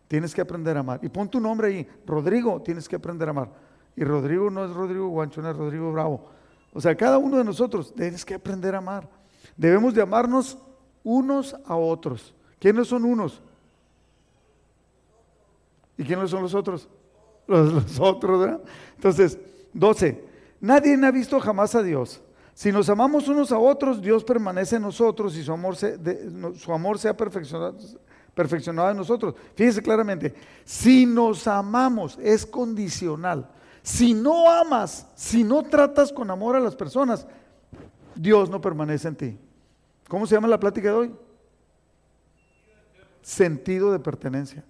tienes 0.07 0.33
que 0.33 0.41
aprender 0.41 0.77
a 0.77 0.81
amar. 0.81 0.99
Y 1.03 1.09
pon 1.09 1.29
tu 1.29 1.39
nombre 1.39 1.67
ahí, 1.67 1.87
Rodrigo, 2.05 2.61
tienes 2.61 2.87
que 2.87 2.95
aprender 2.95 3.27
a 3.27 3.31
amar. 3.31 3.49
Y 3.95 4.03
Rodrigo 4.03 4.49
no 4.49 4.65
es 4.65 4.71
Rodrigo 4.71 5.09
Guancho, 5.09 5.41
no 5.41 5.49
es 5.49 5.57
Rodrigo 5.57 5.91
Bravo. 5.91 6.29
O 6.73 6.79
sea, 6.79 6.95
cada 6.95 7.17
uno 7.17 7.37
de 7.37 7.43
nosotros 7.43 7.93
tienes 7.93 8.23
que 8.23 8.35
aprender 8.35 8.75
a 8.75 8.77
amar. 8.77 9.09
Debemos 9.57 9.93
de 9.93 10.01
amarnos 10.01 10.57
unos 11.03 11.55
a 11.65 11.75
otros. 11.75 12.35
¿Quiénes 12.59 12.87
son 12.87 13.03
unos? 13.03 13.41
¿Y 15.97 16.03
quiénes 16.03 16.29
son 16.29 16.43
los 16.43 16.53
otros? 16.53 16.87
los, 17.49 17.99
otros, 17.99 18.39
¿verdad? 18.39 18.61
Entonces, 18.95 19.37
12. 19.73 20.23
Nadie 20.61 20.97
ha 21.03 21.11
visto 21.11 21.39
jamás 21.39 21.75
a 21.75 21.83
Dios. 21.83 22.21
Si 22.59 22.73
nos 22.73 22.89
amamos 22.89 23.25
unos 23.29 23.53
a 23.53 23.57
otros, 23.57 24.01
Dios 24.01 24.21
permanece 24.21 24.75
en 24.75 24.81
nosotros 24.81 25.33
y 25.37 25.43
su 25.43 25.53
amor 25.53 25.77
se, 25.77 25.97
su 26.55 26.73
amor 26.73 26.99
sea 26.99 27.15
perfeccionado, 27.15 27.77
perfeccionado 28.35 28.91
en 28.91 28.97
nosotros. 28.97 29.33
Fíjense 29.55 29.81
claramente, 29.81 30.35
si 30.65 31.05
nos 31.05 31.47
amamos 31.47 32.19
es 32.21 32.45
condicional. 32.45 33.49
Si 33.81 34.13
no 34.13 34.51
amas, 34.51 35.07
si 35.15 35.41
no 35.41 35.63
tratas 35.63 36.11
con 36.11 36.29
amor 36.29 36.57
a 36.57 36.59
las 36.59 36.75
personas, 36.75 37.25
Dios 38.13 38.49
no 38.49 38.59
permanece 38.59 39.07
en 39.07 39.15
ti. 39.15 39.37
¿Cómo 40.09 40.27
se 40.27 40.35
llama 40.35 40.49
la 40.49 40.59
plática 40.59 40.89
de 40.89 40.95
hoy? 40.95 41.15
Sentido 43.21 43.89
de 43.93 43.99
pertenencia. 43.99 44.65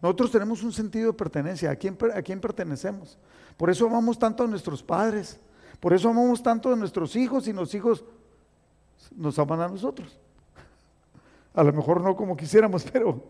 Nosotros 0.00 0.32
tenemos 0.32 0.64
un 0.64 0.72
sentido 0.72 1.12
de 1.12 1.16
pertenencia. 1.16 1.70
¿A 1.70 1.76
quién, 1.76 1.96
¿A 2.16 2.20
quién 2.20 2.40
pertenecemos? 2.40 3.16
Por 3.56 3.70
eso 3.70 3.86
amamos 3.86 4.18
tanto 4.18 4.42
a 4.42 4.48
nuestros 4.48 4.82
padres. 4.82 5.38
Por 5.82 5.92
eso 5.92 6.10
amamos 6.10 6.40
tanto 6.40 6.72
a 6.72 6.76
nuestros 6.76 7.16
hijos 7.16 7.48
y 7.48 7.52
los 7.52 7.74
hijos 7.74 8.04
nos 9.16 9.36
aman 9.40 9.62
a 9.62 9.68
nosotros. 9.68 10.16
A 11.54 11.64
lo 11.64 11.72
mejor 11.72 12.00
no 12.00 12.14
como 12.14 12.36
quisiéramos, 12.36 12.84
pero... 12.92 13.20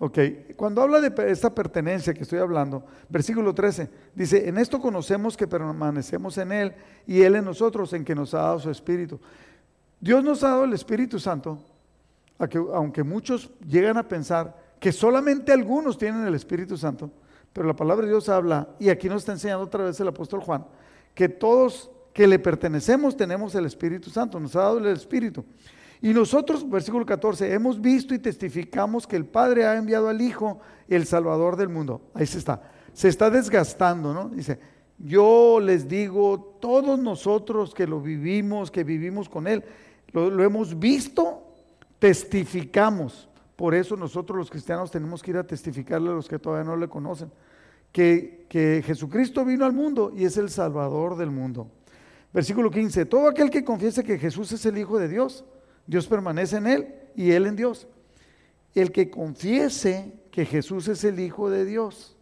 Ok, 0.00 0.18
cuando 0.56 0.80
habla 0.80 1.00
de 1.00 1.30
esta 1.30 1.52
pertenencia 1.52 2.14
que 2.14 2.22
estoy 2.22 2.38
hablando, 2.38 2.84
versículo 3.08 3.52
13, 3.52 3.90
dice, 4.14 4.48
en 4.48 4.56
esto 4.56 4.80
conocemos 4.80 5.36
que 5.36 5.48
permanecemos 5.48 6.38
en 6.38 6.52
Él 6.52 6.74
y 7.04 7.20
Él 7.20 7.34
en 7.34 7.44
nosotros, 7.44 7.92
en 7.92 8.04
que 8.04 8.14
nos 8.14 8.32
ha 8.32 8.38
dado 8.38 8.60
su 8.60 8.70
Espíritu. 8.70 9.20
Dios 10.00 10.22
nos 10.22 10.42
ha 10.44 10.50
dado 10.50 10.64
el 10.64 10.72
Espíritu 10.72 11.18
Santo, 11.18 11.58
aunque 12.72 13.02
muchos 13.02 13.50
llegan 13.66 13.96
a 13.98 14.08
pensar 14.08 14.56
que 14.78 14.92
solamente 14.92 15.52
algunos 15.52 15.98
tienen 15.98 16.24
el 16.24 16.34
Espíritu 16.36 16.78
Santo, 16.78 17.10
pero 17.52 17.66
la 17.66 17.74
palabra 17.74 18.06
de 18.06 18.12
Dios 18.12 18.28
habla, 18.28 18.68
y 18.78 18.88
aquí 18.88 19.08
nos 19.08 19.22
está 19.22 19.32
enseñando 19.32 19.64
otra 19.64 19.84
vez 19.84 19.98
el 19.98 20.08
apóstol 20.08 20.40
Juan, 20.40 20.64
que 21.14 21.28
todos 21.28 21.90
que 22.12 22.26
le 22.26 22.38
pertenecemos 22.38 23.16
tenemos 23.16 23.54
el 23.54 23.66
Espíritu 23.66 24.10
Santo, 24.10 24.40
nos 24.40 24.56
ha 24.56 24.60
dado 24.60 24.78
el 24.78 24.86
Espíritu. 24.86 25.44
Y 26.00 26.14
nosotros, 26.14 26.68
versículo 26.68 27.04
14, 27.04 27.52
hemos 27.52 27.80
visto 27.80 28.14
y 28.14 28.18
testificamos 28.18 29.06
que 29.06 29.16
el 29.16 29.26
Padre 29.26 29.66
ha 29.66 29.76
enviado 29.76 30.08
al 30.08 30.20
Hijo, 30.20 30.60
el 30.88 31.06
Salvador 31.06 31.56
del 31.56 31.68
mundo. 31.68 32.02
Ahí 32.14 32.26
se 32.26 32.38
está. 32.38 32.62
Se 32.92 33.08
está 33.08 33.30
desgastando, 33.30 34.14
¿no? 34.14 34.28
Dice, 34.28 34.58
yo 34.98 35.60
les 35.60 35.88
digo, 35.88 36.56
todos 36.60 36.98
nosotros 36.98 37.74
que 37.74 37.86
lo 37.86 38.00
vivimos, 38.00 38.70
que 38.70 38.84
vivimos 38.84 39.28
con 39.28 39.46
Él, 39.46 39.64
lo, 40.12 40.42
hemos 40.42 40.78
visto, 40.78 41.42
testificamos. 41.98 43.28
Por 43.56 43.74
eso 43.74 43.96
nosotros 43.96 44.38
los 44.38 44.50
cristianos 44.50 44.90
tenemos 44.90 45.22
que 45.22 45.32
ir 45.32 45.36
a 45.36 45.46
testificarle 45.46 46.10
a 46.10 46.14
los 46.14 46.28
que 46.28 46.38
todavía 46.38 46.64
no 46.64 46.76
le 46.76 46.88
conocen, 46.88 47.30
que, 47.92 48.38
Jesucristo 48.84 49.44
vino 49.44 49.66
al 49.66 49.72
mundo 49.72 50.12
y 50.16 50.24
es 50.24 50.36
el 50.36 50.48
Salvador 50.48 51.16
del 51.16 51.30
mundo. 51.30 51.70
Versículo 52.32 52.70
15, 52.70 53.04
todo 53.06 53.28
aquel 53.28 53.50
que 53.50 53.64
confiese 53.64 54.04
que 54.04 54.18
Jesús 54.18 54.52
es 54.52 54.64
el 54.64 54.78
Hijo 54.78 54.98
de 54.98 55.08
Dios, 55.08 55.44
Dios 55.86 56.06
permanece 56.06 56.56
en 56.56 56.66
él 56.66 56.94
y 57.14 57.32
él 57.32 57.46
en 57.46 57.56
Dios. 57.56 57.88
El 58.74 58.92
que 58.92 59.10
confiese 59.10 60.12
que 60.30 60.46
Jesús 60.46 60.88
es 60.88 61.04
el 61.04 61.20
Hijo 61.20 61.50
de 61.50 61.64
Dios, 61.64 62.16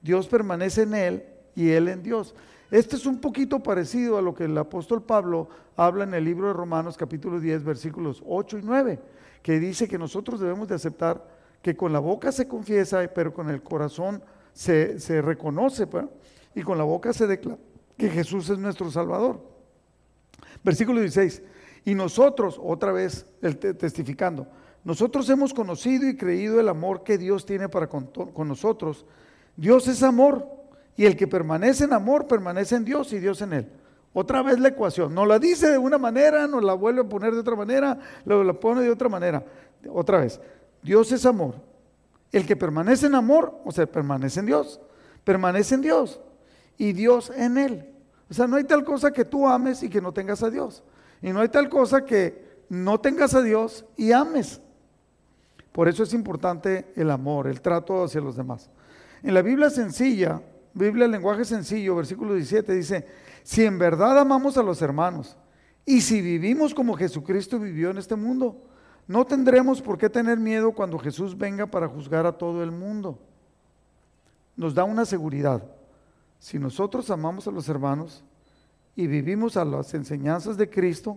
Dios 0.00 0.26
permanece 0.28 0.82
en 0.82 0.94
él 0.94 1.24
y 1.54 1.70
él 1.70 1.88
en 1.88 2.02
Dios. 2.02 2.34
Este 2.70 2.96
es 2.96 3.04
un 3.04 3.20
poquito 3.20 3.62
parecido 3.62 4.16
a 4.16 4.22
lo 4.22 4.34
que 4.34 4.44
el 4.44 4.56
apóstol 4.56 5.02
Pablo 5.02 5.48
habla 5.76 6.04
en 6.04 6.14
el 6.14 6.24
libro 6.24 6.46
de 6.46 6.54
Romanos 6.54 6.96
capítulo 6.96 7.40
10 7.40 7.64
versículos 7.64 8.22
8 8.26 8.58
y 8.58 8.62
9 8.62 9.00
que 9.42 9.58
dice 9.58 9.88
que 9.88 9.98
nosotros 9.98 10.40
debemos 10.40 10.68
de 10.68 10.76
aceptar 10.76 11.22
que 11.60 11.76
con 11.76 11.92
la 11.92 11.98
boca 11.98 12.32
se 12.32 12.48
confiesa, 12.48 13.08
pero 13.14 13.32
con 13.32 13.50
el 13.50 13.62
corazón 13.62 14.22
se, 14.52 15.22
reconoce, 15.22 15.86
pues, 15.86 16.06
y 16.54 16.62
con 16.62 16.78
la 16.78 16.84
boca 16.84 17.12
se 17.12 17.26
declara 17.26 17.58
que 17.96 18.08
Jesús 18.08 18.48
es 18.50 18.58
nuestro 18.58 18.90
Salvador. 18.90 19.40
Versículo 20.64 21.00
16, 21.00 21.42
y 21.84 21.94
nosotros, 21.94 22.60
otra 22.62 22.92
vez 22.92 23.26
testificando, 23.78 24.46
nosotros 24.84 25.28
hemos 25.28 25.54
conocido 25.54 26.08
y 26.08 26.16
creído 26.16 26.60
el 26.60 26.68
amor 26.68 27.04
que 27.04 27.18
Dios 27.18 27.46
tiene 27.46 27.68
para 27.68 27.88
con, 27.88 28.06
con 28.06 28.48
nosotros. 28.48 29.06
Dios 29.56 29.86
es 29.88 30.02
amor, 30.02 30.46
y 30.96 31.06
el 31.06 31.16
que 31.16 31.26
permanece 31.26 31.84
en 31.84 31.92
amor 31.92 32.26
permanece 32.26 32.76
en 32.76 32.84
Dios 32.84 33.12
y 33.12 33.18
Dios 33.18 33.40
en 33.42 33.52
él. 33.52 33.68
Otra 34.12 34.42
vez 34.42 34.58
la 34.58 34.68
ecuación. 34.68 35.14
No 35.14 35.24
la 35.24 35.38
dice 35.38 35.70
de 35.70 35.78
una 35.78 35.98
manera, 35.98 36.46
nos 36.46 36.62
la 36.62 36.74
vuelve 36.74 37.00
a 37.00 37.08
poner 37.08 37.32
de 37.32 37.40
otra 37.40 37.56
manera, 37.56 37.98
luego 38.24 38.44
la 38.44 38.52
pone 38.52 38.82
de 38.82 38.90
otra 38.90 39.08
manera. 39.08 39.42
Otra 39.90 40.20
vez. 40.20 40.40
Dios 40.82 41.10
es 41.12 41.24
amor. 41.24 41.54
El 42.32 42.46
que 42.46 42.56
permanece 42.56 43.06
en 43.06 43.14
amor, 43.14 43.60
o 43.64 43.70
sea, 43.70 43.86
permanece 43.86 44.40
en 44.40 44.46
Dios. 44.46 44.80
Permanece 45.22 45.74
en 45.74 45.82
Dios. 45.82 46.20
Y 46.78 46.94
Dios 46.94 47.30
en 47.36 47.58
él. 47.58 47.88
O 48.30 48.34
sea, 48.34 48.46
no 48.46 48.56
hay 48.56 48.64
tal 48.64 48.84
cosa 48.84 49.12
que 49.12 49.26
tú 49.26 49.46
ames 49.46 49.82
y 49.82 49.90
que 49.90 50.00
no 50.00 50.12
tengas 50.12 50.42
a 50.42 50.50
Dios. 50.50 50.82
Y 51.20 51.30
no 51.30 51.40
hay 51.40 51.48
tal 51.48 51.68
cosa 51.68 52.04
que 52.04 52.64
no 52.70 52.98
tengas 52.98 53.34
a 53.34 53.42
Dios 53.42 53.84
y 53.96 54.12
ames. 54.12 54.62
Por 55.72 55.88
eso 55.88 56.02
es 56.02 56.14
importante 56.14 56.92
el 56.96 57.10
amor, 57.10 57.46
el 57.46 57.60
trato 57.60 58.04
hacia 58.04 58.20
los 58.20 58.36
demás. 58.36 58.70
En 59.22 59.34
la 59.34 59.42
Biblia 59.42 59.68
sencilla, 59.70 60.40
Biblia 60.74 61.06
lenguaje 61.06 61.44
sencillo, 61.44 61.96
versículo 61.96 62.34
17 62.34 62.72
dice, 62.74 63.06
si 63.42 63.64
en 63.64 63.78
verdad 63.78 64.18
amamos 64.18 64.56
a 64.56 64.62
los 64.62 64.80
hermanos 64.80 65.36
y 65.84 66.00
si 66.00 66.20
vivimos 66.20 66.74
como 66.74 66.94
Jesucristo 66.94 67.58
vivió 67.58 67.90
en 67.90 67.98
este 67.98 68.16
mundo, 68.16 68.64
no 69.06 69.24
tendremos 69.24 69.82
por 69.82 69.98
qué 69.98 70.08
tener 70.08 70.38
miedo 70.38 70.72
cuando 70.72 70.98
Jesús 70.98 71.36
venga 71.36 71.66
para 71.66 71.88
juzgar 71.88 72.26
a 72.26 72.32
todo 72.32 72.62
el 72.62 72.70
mundo. 72.70 73.18
Nos 74.56 74.74
da 74.74 74.84
una 74.84 75.04
seguridad. 75.04 75.62
Si 76.38 76.58
nosotros 76.58 77.10
amamos 77.10 77.46
a 77.46 77.50
los 77.50 77.68
hermanos 77.68 78.24
y 78.94 79.06
vivimos 79.06 79.56
a 79.56 79.64
las 79.64 79.94
enseñanzas 79.94 80.56
de 80.56 80.68
Cristo, 80.68 81.16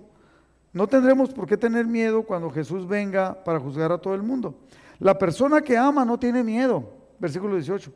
no 0.73 0.87
tendremos 0.87 1.33
por 1.33 1.47
qué 1.47 1.57
tener 1.57 1.85
miedo 1.85 2.23
cuando 2.23 2.49
Jesús 2.49 2.87
venga 2.87 3.43
para 3.43 3.59
juzgar 3.59 3.91
a 3.91 3.97
todo 3.97 4.13
el 4.13 4.23
mundo. 4.23 4.55
La 4.99 5.17
persona 5.17 5.61
que 5.61 5.77
ama 5.77 6.05
no 6.05 6.19
tiene 6.19 6.43
miedo. 6.43 6.91
Versículo 7.19 7.55
18. 7.55 7.91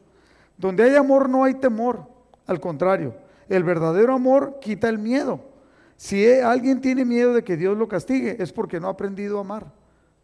Donde 0.58 0.84
hay 0.84 0.96
amor 0.96 1.30
no 1.30 1.44
hay 1.44 1.56
temor. 1.56 2.06
Al 2.46 2.60
contrario, 2.60 3.16
el 3.48 3.64
verdadero 3.64 4.14
amor 4.14 4.60
quita 4.62 4.90
el 4.90 4.98
miedo. 4.98 5.42
Si 5.98 6.26
alguien 6.40 6.80
tiene 6.80 7.04
miedo 7.04 7.34
de 7.34 7.44
que 7.44 7.58
Dios 7.58 7.78
lo 7.78 7.88
castigue, 7.88 8.42
es 8.42 8.54
porque 8.54 8.80
no 8.80 8.88
ha 8.88 8.92
aprendido 8.92 9.38
a 9.38 9.42
amar. 9.42 9.79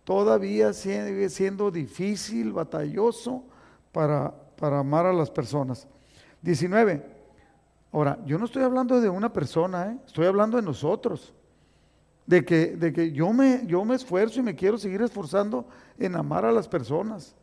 Todavía 0.05 0.71
sigue 0.71 1.29
siendo 1.29 1.71
difícil, 1.71 2.53
batalloso 2.53 3.43
para, 3.91 4.31
para 4.55 4.79
amar 4.79 5.07
a 5.07 5.11
las 5.11 5.31
personas. 5.31 5.87
19. 6.43 7.03
Ahora, 7.91 8.19
yo 8.23 8.37
no 8.37 8.45
estoy 8.45 8.61
hablando 8.61 9.01
de 9.01 9.09
una 9.09 9.33
persona, 9.33 9.91
¿eh? 9.91 9.97
estoy 10.05 10.27
hablando 10.27 10.57
de 10.57 10.63
nosotros. 10.63 11.33
De 12.27 12.45
que, 12.45 12.75
de 12.75 12.93
que 12.93 13.11
yo, 13.11 13.33
me, 13.33 13.65
yo 13.65 13.83
me 13.83 13.95
esfuerzo 13.95 14.39
y 14.39 14.43
me 14.43 14.55
quiero 14.55 14.77
seguir 14.77 15.01
esforzando 15.01 15.67
en 15.97 16.15
amar 16.15 16.45
a 16.45 16.51
las 16.51 16.67
personas. 16.67 17.35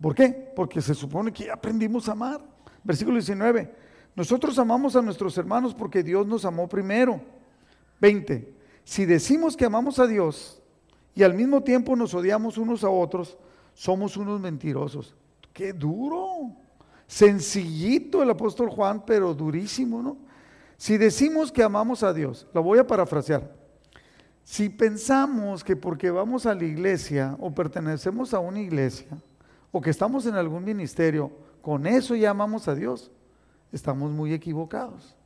¿Por 0.00 0.14
qué? 0.14 0.52
Porque 0.54 0.82
se 0.82 0.94
supone 0.94 1.32
que 1.32 1.50
aprendimos 1.50 2.08
a 2.08 2.12
amar. 2.12 2.42
Versículo 2.82 3.16
19. 3.16 3.74
Nosotros 4.14 4.58
amamos 4.58 4.96
a 4.96 5.02
nuestros 5.02 5.36
hermanos 5.38 5.74
porque 5.74 6.02
Dios 6.02 6.26
nos 6.26 6.44
amó 6.44 6.68
primero. 6.68 7.20
20. 8.00 8.63
Si 8.84 9.06
decimos 9.06 9.56
que 9.56 9.64
amamos 9.64 9.98
a 9.98 10.06
Dios 10.06 10.62
y 11.14 11.22
al 11.22 11.34
mismo 11.34 11.62
tiempo 11.62 11.96
nos 11.96 12.14
odiamos 12.14 12.58
unos 12.58 12.84
a 12.84 12.90
otros, 12.90 13.38
somos 13.72 14.16
unos 14.16 14.40
mentirosos. 14.40 15.14
Qué 15.52 15.72
duro. 15.72 16.52
Sencillito 17.06 18.22
el 18.22 18.30
apóstol 18.30 18.70
Juan, 18.70 19.04
pero 19.04 19.34
durísimo, 19.34 20.02
¿no? 20.02 20.16
Si 20.76 20.98
decimos 20.98 21.52
que 21.52 21.62
amamos 21.62 22.02
a 22.02 22.12
Dios, 22.12 22.46
lo 22.52 22.62
voy 22.62 22.78
a 22.78 22.86
parafrasear. 22.86 23.50
Si 24.42 24.68
pensamos 24.68 25.64
que 25.64 25.76
porque 25.76 26.10
vamos 26.10 26.44
a 26.44 26.54
la 26.54 26.64
iglesia 26.64 27.36
o 27.40 27.50
pertenecemos 27.50 28.34
a 28.34 28.40
una 28.40 28.60
iglesia 28.60 29.08
o 29.72 29.80
que 29.80 29.90
estamos 29.90 30.26
en 30.26 30.34
algún 30.34 30.64
ministerio, 30.64 31.32
con 31.62 31.86
eso 31.86 32.14
ya 32.14 32.30
amamos 32.30 32.68
a 32.68 32.74
Dios, 32.74 33.10
estamos 33.72 34.10
muy 34.10 34.34
equivocados. 34.34 35.16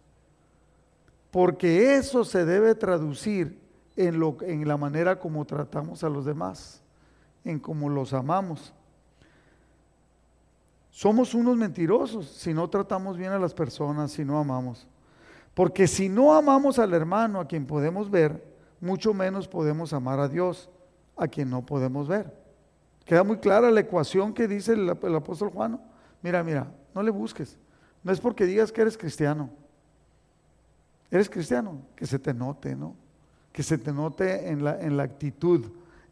Porque 1.31 1.97
eso 1.97 2.25
se 2.25 2.45
debe 2.45 2.75
traducir 2.75 3.59
en, 3.97 4.19
lo, 4.19 4.37
en 4.43 4.67
la 4.67 4.77
manera 4.77 5.19
como 5.19 5.45
tratamos 5.45 6.03
a 6.05 6.09
los 6.09 6.25
demás, 6.25 6.83
en 7.45 7.59
cómo 7.59 7.89
los 7.89 8.13
amamos. 8.13 8.73
Somos 10.91 11.35
unos 11.35 11.57
mentirosos 11.57 12.27
si 12.29 12.55
no 12.55 12.69
tratamos 12.69 13.17
bien 13.17 13.33
a 13.33 13.39
las 13.39 13.55
personas, 13.55 14.13
si 14.13 14.25
no 14.25 14.39
amamos. 14.39 14.87
Porque 15.55 15.87
si 15.87 16.09
no 16.09 16.35
amamos 16.35 16.79
al 16.79 16.95
hermano 16.95 17.41
a 17.41 17.47
quien 17.47 17.67
podemos 17.67 18.11
ver, 18.11 18.45
mucho 18.81 19.13
menos 19.13 19.49
podemos 19.49 19.93
amar 19.93 20.21
a 20.21 20.29
Dios 20.29 20.71
a 21.17 21.29
quien 21.29 21.51
no 21.51 21.67
podemos 21.67 22.09
ver. 22.09 22.33
Queda 23.05 23.25
muy 23.25 23.39
clara 23.39 23.71
la 23.71 23.81
ecuación 23.81 24.33
que 24.33 24.47
dice 24.47 24.73
el, 24.73 24.97
el 25.03 25.15
apóstol 25.15 25.51
Juan. 25.51 25.81
Mira, 26.23 26.43
mira, 26.45 26.69
no 26.95 27.03
le 27.03 27.11
busques. 27.11 27.59
No 28.03 28.13
es 28.13 28.21
porque 28.21 28.45
digas 28.47 28.71
que 28.71 28.81
eres 28.81 28.97
cristiano. 28.97 29.51
Eres 31.11 31.31
cristiano, 31.31 31.83
que 31.97 32.07
se 32.07 32.19
te 32.19 32.35
note, 32.35 32.77
¿no? 32.77 32.95
Que 33.53 33.63
se 33.63 33.79
te 33.79 33.93
note 33.93 34.49
en 34.49 34.63
la, 34.63 34.81
en 34.81 34.97
la 34.97 35.05
actitud, 35.05 35.65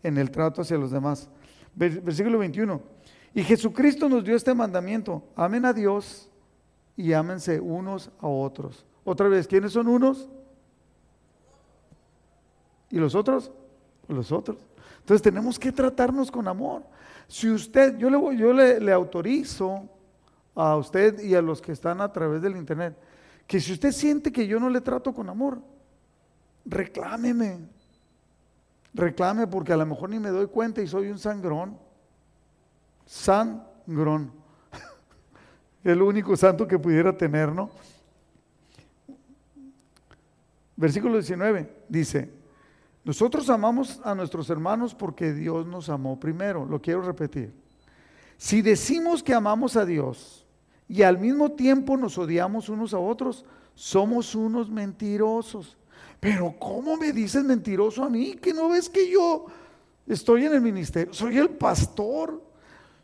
en 0.02 0.18
el 0.18 0.30
trato 0.30 0.62
hacia 0.62 0.78
los 0.78 0.90
demás. 0.90 1.28
Versículo 1.74 2.38
21. 2.38 2.80
Y 3.34 3.42
Jesucristo 3.42 4.08
nos 4.08 4.24
dio 4.24 4.34
este 4.34 4.54
mandamiento. 4.54 5.22
Amen 5.36 5.66
a 5.66 5.72
Dios 5.74 6.30
y 6.96 7.12
ámense 7.12 7.60
unos 7.60 8.10
a 8.20 8.26
otros. 8.26 8.86
Otra 9.04 9.28
vez, 9.28 9.46
¿quiénes 9.46 9.72
son 9.72 9.88
unos? 9.88 10.28
¿Y 12.90 12.98
los 12.98 13.14
otros? 13.14 13.52
Los 14.08 14.32
otros. 14.32 14.56
Entonces 15.00 15.20
tenemos 15.22 15.58
que 15.58 15.70
tratarnos 15.70 16.30
con 16.30 16.48
amor. 16.48 16.82
Si 17.28 17.50
usted, 17.50 17.98
yo 17.98 18.08
le, 18.08 18.36
yo 18.36 18.52
le, 18.52 18.80
le 18.80 18.92
autorizo 18.92 19.88
a 20.54 20.76
usted 20.76 21.22
y 21.22 21.34
a 21.34 21.42
los 21.42 21.60
que 21.60 21.72
están 21.72 22.00
a 22.00 22.10
través 22.10 22.40
del 22.40 22.56
internet, 22.56 22.96
que 23.46 23.60
si 23.60 23.72
usted 23.72 23.92
siente 23.92 24.32
que 24.32 24.46
yo 24.46 24.58
no 24.58 24.68
le 24.68 24.80
trato 24.80 25.14
con 25.14 25.28
amor, 25.28 25.60
reclámeme. 26.64 27.60
Reclame 28.92 29.46
porque 29.46 29.72
a 29.72 29.76
lo 29.76 29.86
mejor 29.86 30.10
ni 30.10 30.18
me 30.18 30.30
doy 30.30 30.46
cuenta 30.46 30.80
y 30.80 30.86
soy 30.86 31.08
un 31.08 31.18
sangrón. 31.18 31.78
Sangrón. 33.04 34.32
El 35.84 36.02
único 36.02 36.36
santo 36.36 36.66
que 36.66 36.78
pudiera 36.78 37.16
tener, 37.16 37.52
¿no? 37.52 37.70
Versículo 40.76 41.14
19 41.14 41.84
dice, 41.88 42.30
nosotros 43.04 43.48
amamos 43.50 44.00
a 44.02 44.14
nuestros 44.14 44.50
hermanos 44.50 44.94
porque 44.94 45.32
Dios 45.32 45.66
nos 45.66 45.88
amó 45.88 46.18
primero. 46.18 46.66
Lo 46.66 46.82
quiero 46.82 47.02
repetir. 47.02 47.54
Si 48.36 48.62
decimos 48.62 49.22
que 49.22 49.32
amamos 49.32 49.76
a 49.76 49.86
Dios, 49.86 50.45
y 50.88 51.02
al 51.02 51.18
mismo 51.18 51.52
tiempo 51.52 51.96
nos 51.96 52.16
odiamos 52.18 52.68
unos 52.68 52.94
a 52.94 52.98
otros, 52.98 53.44
somos 53.74 54.34
unos 54.34 54.70
mentirosos. 54.70 55.76
Pero 56.20 56.54
¿cómo 56.58 56.96
me 56.96 57.12
dices 57.12 57.44
mentiroso 57.44 58.04
a 58.04 58.10
mí? 58.10 58.34
Que 58.34 58.52
no 58.52 58.68
ves 58.68 58.88
que 58.88 59.10
yo 59.10 59.46
estoy 60.06 60.46
en 60.46 60.54
el 60.54 60.60
ministerio, 60.60 61.12
soy 61.12 61.38
el 61.38 61.50
pastor, 61.50 62.42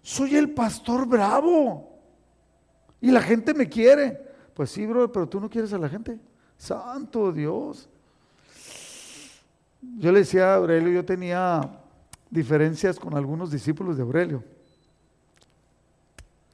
soy 0.01 0.37
el 0.37 0.51
pastor 0.51 1.07
bravo. 1.07 1.91
Y 3.01 3.11
la 3.11 3.21
gente 3.21 3.53
me 3.53 3.69
quiere. 3.69 4.33
Pues 4.55 4.71
sí, 4.71 4.87
bro, 4.87 5.11
pero 5.11 5.29
tú 5.29 5.41
no 5.41 5.51
quieres 5.51 5.73
a 5.73 5.79
la 5.79 5.89
gente. 5.89 6.19
Santo 6.57 7.33
Dios. 7.33 7.89
Yo 9.99 10.13
le 10.13 10.21
decía 10.21 10.53
a 10.53 10.57
Aurelio, 10.57 10.93
yo 10.93 11.05
tenía 11.05 11.61
diferencias 12.31 13.01
con 13.01 13.17
algunos 13.17 13.51
discípulos 13.51 13.97
de 13.97 14.03
Aurelio. 14.05 14.45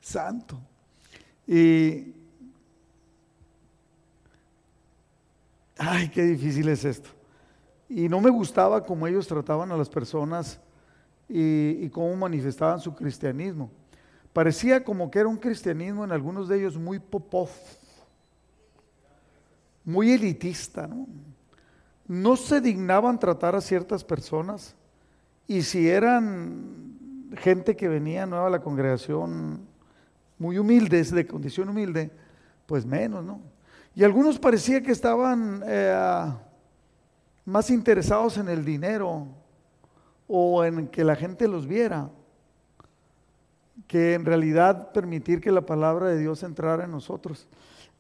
Santo. 0.00 0.58
Y, 1.48 2.14
ay, 5.78 6.10
qué 6.10 6.22
difícil 6.22 6.68
es 6.68 6.84
esto. 6.84 7.08
Y 7.88 8.06
no 8.06 8.20
me 8.20 8.28
gustaba 8.28 8.84
cómo 8.84 9.06
ellos 9.06 9.26
trataban 9.26 9.72
a 9.72 9.76
las 9.78 9.88
personas 9.88 10.60
y, 11.26 11.88
cómo 11.88 12.14
manifestaban 12.16 12.80
su 12.80 12.94
cristianismo. 12.94 13.70
Parecía 14.34 14.84
como 14.84 15.10
que 15.10 15.20
era 15.20 15.28
un 15.28 15.38
cristianismo 15.38 16.04
en 16.04 16.12
algunos 16.12 16.48
de 16.48 16.58
ellos 16.58 16.76
muy 16.76 16.98
popov, 16.98 17.48
muy 19.84 20.12
elitista, 20.12 20.86
¿no? 20.86 21.06
No 22.06 22.36
se 22.36 22.60
dignaban 22.60 23.18
tratar 23.18 23.54
a 23.54 23.60
ciertas 23.60 24.04
personas 24.04 24.74
y 25.46 25.62
si 25.62 25.88
eran 25.88 27.30
gente 27.36 27.76
que 27.76 27.88
venía 27.88 28.26
nueva 28.26 28.46
a 28.46 28.50
la 28.50 28.62
congregación, 28.62 29.67
muy 30.38 30.58
humildes, 30.58 31.10
de 31.10 31.26
condición 31.26 31.68
humilde, 31.68 32.10
pues 32.66 32.86
menos, 32.86 33.24
¿no? 33.24 33.40
Y 33.94 34.04
algunos 34.04 34.38
parecía 34.38 34.82
que 34.82 34.92
estaban 34.92 35.62
eh, 35.66 36.32
más 37.44 37.70
interesados 37.70 38.38
en 38.38 38.48
el 38.48 38.64
dinero 38.64 39.26
o 40.28 40.64
en 40.64 40.86
que 40.88 41.02
la 41.02 41.16
gente 41.16 41.48
los 41.48 41.66
viera, 41.66 42.10
que 43.86 44.14
en 44.14 44.24
realidad 44.24 44.92
permitir 44.92 45.40
que 45.40 45.50
la 45.50 45.62
palabra 45.62 46.08
de 46.08 46.18
Dios 46.18 46.42
entrara 46.42 46.84
en 46.84 46.90
nosotros. 46.90 47.48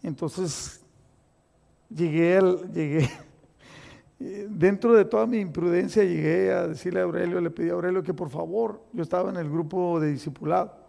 Entonces, 0.02 0.82
llegué, 1.88 2.40
llegué 2.72 3.10
dentro 4.48 4.94
de 4.94 5.04
toda 5.04 5.26
mi 5.26 5.38
imprudencia, 5.38 6.04
llegué 6.04 6.52
a 6.52 6.68
decirle 6.68 7.00
a 7.00 7.04
Aurelio, 7.04 7.40
le 7.40 7.50
pedí 7.50 7.70
a 7.70 7.72
Aurelio 7.72 8.02
que 8.02 8.14
por 8.14 8.30
favor, 8.30 8.82
yo 8.92 9.02
estaba 9.02 9.30
en 9.30 9.36
el 9.36 9.48
grupo 9.48 9.98
de 9.98 10.12
discipulado, 10.12 10.87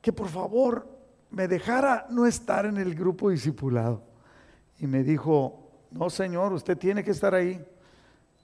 que 0.00 0.12
por 0.12 0.28
favor 0.28 0.86
me 1.30 1.48
dejara 1.48 2.06
no 2.10 2.26
estar 2.26 2.66
en 2.66 2.76
el 2.76 2.94
grupo 2.94 3.30
discipulado. 3.30 4.02
Y 4.78 4.86
me 4.86 5.02
dijo, 5.02 5.70
no 5.90 6.08
señor, 6.10 6.52
usted 6.52 6.76
tiene 6.76 7.02
que 7.02 7.10
estar 7.10 7.34
ahí. 7.34 7.64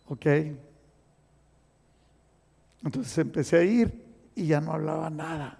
Ok. 0.09 0.27
Entonces 2.83 3.17
empecé 3.19 3.57
a 3.57 3.63
ir 3.63 4.05
y 4.35 4.47
ya 4.47 4.61
no 4.61 4.73
hablaba 4.73 5.09
nada. 5.09 5.59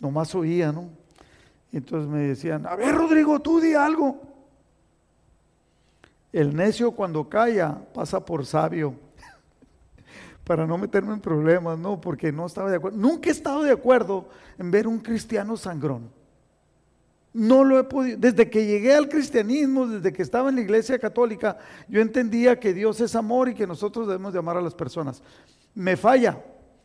Nomás 0.00 0.34
oía, 0.34 0.72
¿no? 0.72 0.88
Entonces 1.72 2.08
me 2.08 2.20
decían, 2.20 2.66
a 2.66 2.74
ver 2.74 2.94
Rodrigo, 2.94 3.40
tú 3.40 3.60
di 3.60 3.74
algo. 3.74 4.20
El 6.32 6.54
necio 6.54 6.90
cuando 6.92 7.28
calla 7.28 7.78
pasa 7.94 8.24
por 8.24 8.44
sabio 8.44 9.05
para 10.46 10.64
no 10.64 10.78
meterme 10.78 11.12
en 11.12 11.20
problemas, 11.20 11.76
no, 11.76 12.00
porque 12.00 12.30
no 12.30 12.46
estaba 12.46 12.70
de 12.70 12.76
acuerdo. 12.76 12.96
Nunca 12.96 13.28
he 13.28 13.32
estado 13.32 13.64
de 13.64 13.72
acuerdo 13.72 14.28
en 14.56 14.70
ver 14.70 14.86
un 14.86 15.00
cristiano 15.00 15.56
sangrón. 15.56 16.08
No 17.32 17.64
lo 17.64 17.80
he 17.80 17.84
podido. 17.84 18.16
Desde 18.16 18.48
que 18.48 18.64
llegué 18.64 18.94
al 18.94 19.08
cristianismo, 19.08 19.88
desde 19.88 20.12
que 20.12 20.22
estaba 20.22 20.48
en 20.48 20.54
la 20.54 20.60
iglesia 20.60 21.00
católica, 21.00 21.58
yo 21.88 22.00
entendía 22.00 22.60
que 22.60 22.72
Dios 22.72 23.00
es 23.00 23.16
amor 23.16 23.48
y 23.48 23.54
que 23.54 23.66
nosotros 23.66 24.06
debemos 24.06 24.32
de 24.32 24.38
amar 24.38 24.56
a 24.56 24.60
las 24.60 24.72
personas. 24.72 25.20
Me 25.74 25.96
falla, 25.96 26.40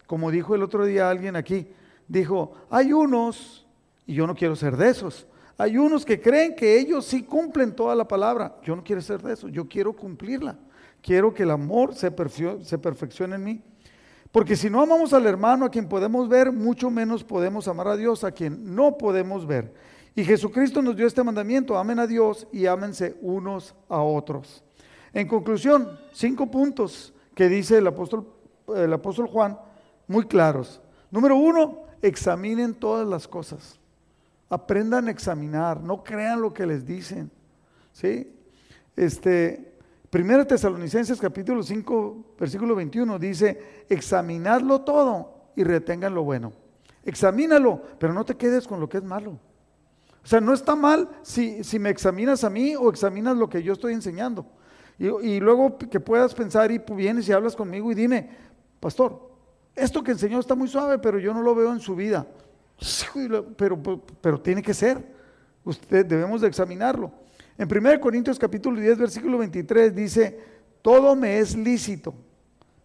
como 0.07 0.31
dijo 0.31 0.55
el 0.55 0.63
otro 0.63 0.83
día 0.83 1.07
alguien 1.07 1.35
aquí, 1.35 1.67
dijo, 2.07 2.53
hay 2.71 2.93
unos, 2.93 3.67
y 4.07 4.15
yo 4.15 4.25
no 4.25 4.33
quiero 4.33 4.55
ser 4.55 4.75
de 4.75 4.89
esos, 4.89 5.27
hay 5.55 5.77
unos 5.77 6.03
que 6.03 6.19
creen 6.19 6.55
que 6.55 6.79
ellos 6.79 7.05
sí 7.05 7.21
cumplen 7.21 7.75
toda 7.75 7.93
la 7.93 8.07
palabra. 8.07 8.57
Yo 8.63 8.75
no 8.75 8.83
quiero 8.83 9.03
ser 9.03 9.21
de 9.21 9.33
esos, 9.33 9.51
yo 9.51 9.67
quiero 9.67 9.93
cumplirla. 9.93 10.57
Quiero 11.01 11.33
que 11.33 11.43
el 11.43 11.51
amor 11.51 11.95
se, 11.95 12.11
perfeccione 12.11 13.35
en 13.35 13.43
mí. 13.43 13.63
Porque 14.31 14.55
si 14.55 14.69
no 14.69 14.81
amamos 14.81 15.13
al 15.13 15.25
hermano 15.25 15.65
a 15.65 15.71
quien 15.71 15.89
podemos 15.89 16.29
ver, 16.29 16.51
mucho 16.51 16.89
menos 16.89 17.23
podemos 17.23 17.67
amar 17.67 17.87
a 17.87 17.97
Dios 17.97 18.23
a 18.23 18.31
quien 18.31 18.75
no 18.75 18.97
podemos 18.97 19.45
ver. 19.45 19.73
Y 20.15 20.23
Jesucristo 20.23 20.81
nos 20.81 20.95
dio 20.95 21.07
este 21.07 21.23
mandamiento, 21.23 21.77
amen 21.77 21.99
a 21.99 22.07
Dios 22.07 22.47
y 22.51 22.65
ámense 22.65 23.17
unos 23.21 23.75
a 23.89 24.01
otros. 24.01 24.63
En 25.13 25.27
conclusión, 25.27 25.99
cinco 26.13 26.49
puntos 26.49 27.13
que 27.35 27.49
dice 27.49 27.77
el 27.77 27.87
apóstol, 27.87 28.27
el 28.75 28.93
apóstol 28.93 29.27
Juan, 29.27 29.57
muy 30.07 30.25
claros. 30.25 30.81
Número 31.09 31.35
uno, 31.35 31.83
examinen 32.01 32.73
todas 32.73 33.07
las 33.07 33.27
cosas. 33.27 33.79
aprendan 34.49 35.07
a 35.07 35.11
examinar, 35.11 35.81
no 35.81 36.03
crean 36.03 36.41
lo 36.41 36.53
que 36.53 36.65
les 36.65 36.85
dicen. 36.85 37.31
¿Sí? 37.93 38.33
Este, 38.97 39.70
Primera 40.11 40.45
Tesalonicenses 40.45 41.21
capítulo 41.21 41.63
5, 41.63 42.35
versículo 42.37 42.75
21 42.75 43.17
dice, 43.17 43.85
examinadlo 43.87 44.81
todo 44.81 45.53
y 45.55 45.63
retengan 45.63 46.13
lo 46.13 46.23
bueno. 46.23 46.51
Examínalo, 47.05 47.81
pero 47.97 48.13
no 48.13 48.25
te 48.25 48.35
quedes 48.35 48.67
con 48.67 48.81
lo 48.81 48.89
que 48.89 48.97
es 48.97 49.03
malo. 49.05 49.39
O 50.21 50.27
sea, 50.27 50.41
no 50.41 50.53
está 50.53 50.75
mal 50.75 51.09
si, 51.21 51.63
si 51.63 51.79
me 51.79 51.89
examinas 51.89 52.43
a 52.43 52.49
mí 52.49 52.75
o 52.75 52.89
examinas 52.89 53.37
lo 53.37 53.49
que 53.49 53.63
yo 53.63 53.71
estoy 53.71 53.93
enseñando. 53.93 54.45
Y, 54.99 55.07
y 55.07 55.39
luego 55.39 55.77
que 55.77 56.01
puedas 56.01 56.35
pensar 56.35 56.71
y 56.71 56.77
vienes 56.77 57.29
y 57.29 57.31
hablas 57.31 57.55
conmigo 57.55 57.89
y 57.89 57.95
dime, 57.95 58.29
pastor, 58.81 59.31
esto 59.75 60.03
que 60.03 60.11
enseñó 60.11 60.41
está 60.41 60.55
muy 60.55 60.67
suave, 60.67 60.99
pero 60.99 61.19
yo 61.19 61.33
no 61.33 61.41
lo 61.41 61.55
veo 61.55 61.71
en 61.71 61.79
su 61.79 61.95
vida. 61.95 62.27
Pero, 63.55 63.81
pero, 64.19 64.41
tiene 64.41 64.61
que 64.61 64.73
ser. 64.73 65.01
Usted, 65.63 66.05
debemos 66.05 66.41
de 66.41 66.49
examinarlo. 66.49 67.11
En 67.61 67.69
1 67.71 68.01
Corintios 68.01 68.39
capítulo 68.39 68.81
10, 68.81 68.97
versículo 68.97 69.37
23 69.37 69.93
dice, 69.93 70.39
todo 70.81 71.15
me 71.15 71.37
es 71.37 71.55
lícito, 71.55 72.11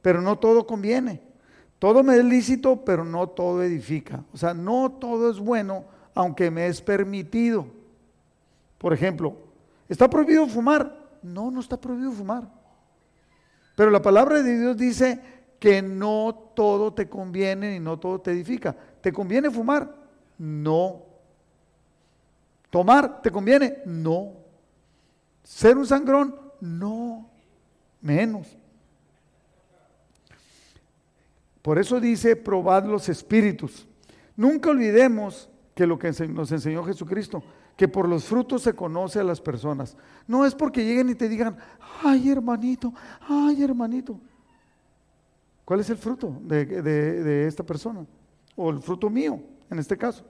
pero 0.03 0.21
no 0.21 0.39
todo 0.39 0.67
conviene. 0.67 1.23
Todo 1.79 2.03
me 2.03 2.15
es 2.19 2.23
lícito, 2.23 2.85
pero 2.85 3.03
no 3.03 3.27
todo 3.27 3.62
edifica. 3.62 4.23
O 4.35 4.37
sea, 4.37 4.53
no 4.53 4.93
todo 4.93 5.31
es 5.31 5.39
bueno, 5.39 5.87
aunque 6.15 6.51
me 6.51 6.67
es 6.67 6.83
permitido. 6.83 7.67
Por 8.77 8.93
ejemplo, 8.93 9.39
¿está 9.89 10.11
prohibido 10.11 10.47
fumar? 10.47 10.95
No, 11.23 11.51
no 11.51 11.61
está 11.61 11.81
prohibido 11.81 12.12
fumar. 12.12 12.47
Pero 13.77 13.91
la 13.91 14.03
palabra 14.03 14.43
de 14.43 14.59
Dios 14.59 14.77
dice 14.77 15.23
que 15.59 15.81
no 15.81 16.51
todo 16.55 16.93
te 16.93 17.09
conviene 17.09 17.77
y 17.77 17.81
no 17.81 17.99
todo 17.99 18.21
te 18.21 18.33
edifica. 18.33 18.77
¿Te 19.01 19.11
conviene 19.11 19.51
fumar? 19.51 19.91
No. 20.37 21.01
¿Tomar 22.69 23.23
te 23.23 23.31
conviene? 23.31 23.79
No. 23.87 24.45
¿Ser 25.47 25.79
un 25.79 25.87
sangrón? 25.87 26.35
No. 26.61 27.31
Menos. 28.01 28.59
Por 31.63 31.79
eso 31.79 32.01
dice, 32.01 32.35
probad 32.35 32.85
los 32.85 33.09
espíritus. 33.09 33.87
Nunca 34.37 34.71
olvidemos 34.71 35.49
que 35.73 35.87
lo 35.87 36.01
que 36.01 36.11
nos 36.29 36.51
enseñó 36.51 36.83
Jesucristo, 36.83 37.45
que 37.77 37.87
por 37.87 38.09
los 38.09 38.25
frutos 38.25 38.63
se 38.63 38.75
conoce 38.75 39.21
a 39.21 39.25
las 39.25 39.41
personas. 39.41 39.97
No 40.27 40.45
es 40.45 40.53
porque 40.53 40.85
lleguen 40.85 41.11
y 41.11 41.15
te 41.15 41.29
digan, 41.29 41.57
ay 42.03 42.29
hermanito, 42.29 42.93
ay 43.21 43.63
hermanito. 43.63 44.19
¿Cuál 45.65 45.79
es 45.79 45.91
el 45.91 45.97
fruto 45.97 46.41
de, 46.43 47.47
esta 47.47 47.63
persona? 47.63 48.05
O 48.57 48.71
el 48.71 48.83
fruto 48.83 49.09
mío, 49.09 49.41
en 49.71 49.79
este 49.79 49.97
caso. 49.97 50.25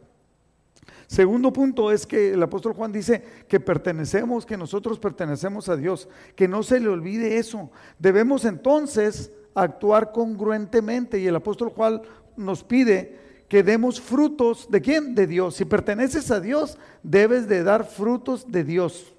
Segundo 1.07 1.53
punto 1.53 1.93
es 1.93 2.07
que 2.07 2.33
el 2.33 2.43
apóstol 2.43 2.73
Juan 2.73 2.93
dice 2.93 3.23
que 3.49 3.61
pertenecemos, 3.61 4.45
que 4.45 4.57
nosotros 4.57 4.99
pertenecemos 4.99 5.69
a 5.69 5.77
Dios, 5.77 6.09
que 6.35 6.49
no 6.49 6.63
se 6.63 6.81
le 6.81 6.89
olvide 6.89 7.39
eso. 7.39 7.71
Debemos 7.99 8.45
entonces 8.45 9.31
actuar 9.55 10.13
congruentemente 10.13 11.19
y 11.19 11.27
el 11.27 11.37
apóstol 11.37 11.71
Juan 11.71 12.03
nos 12.37 12.65
pide 12.65 13.27
que 13.49 13.63
demos 13.63 14.01
frutos 14.01 14.69
de 14.71 14.81
quién? 14.81 15.15
De 15.15 15.27
Dios. 15.27 15.55
Si 15.57 15.65
perteneces 15.65 16.31
a 16.31 16.41
Dios, 16.41 16.79
debes 17.03 17.49
de 17.49 17.63
dar 17.63 17.85
frutos 17.85 18.51
de 18.51 18.65
Dios. 18.65 19.15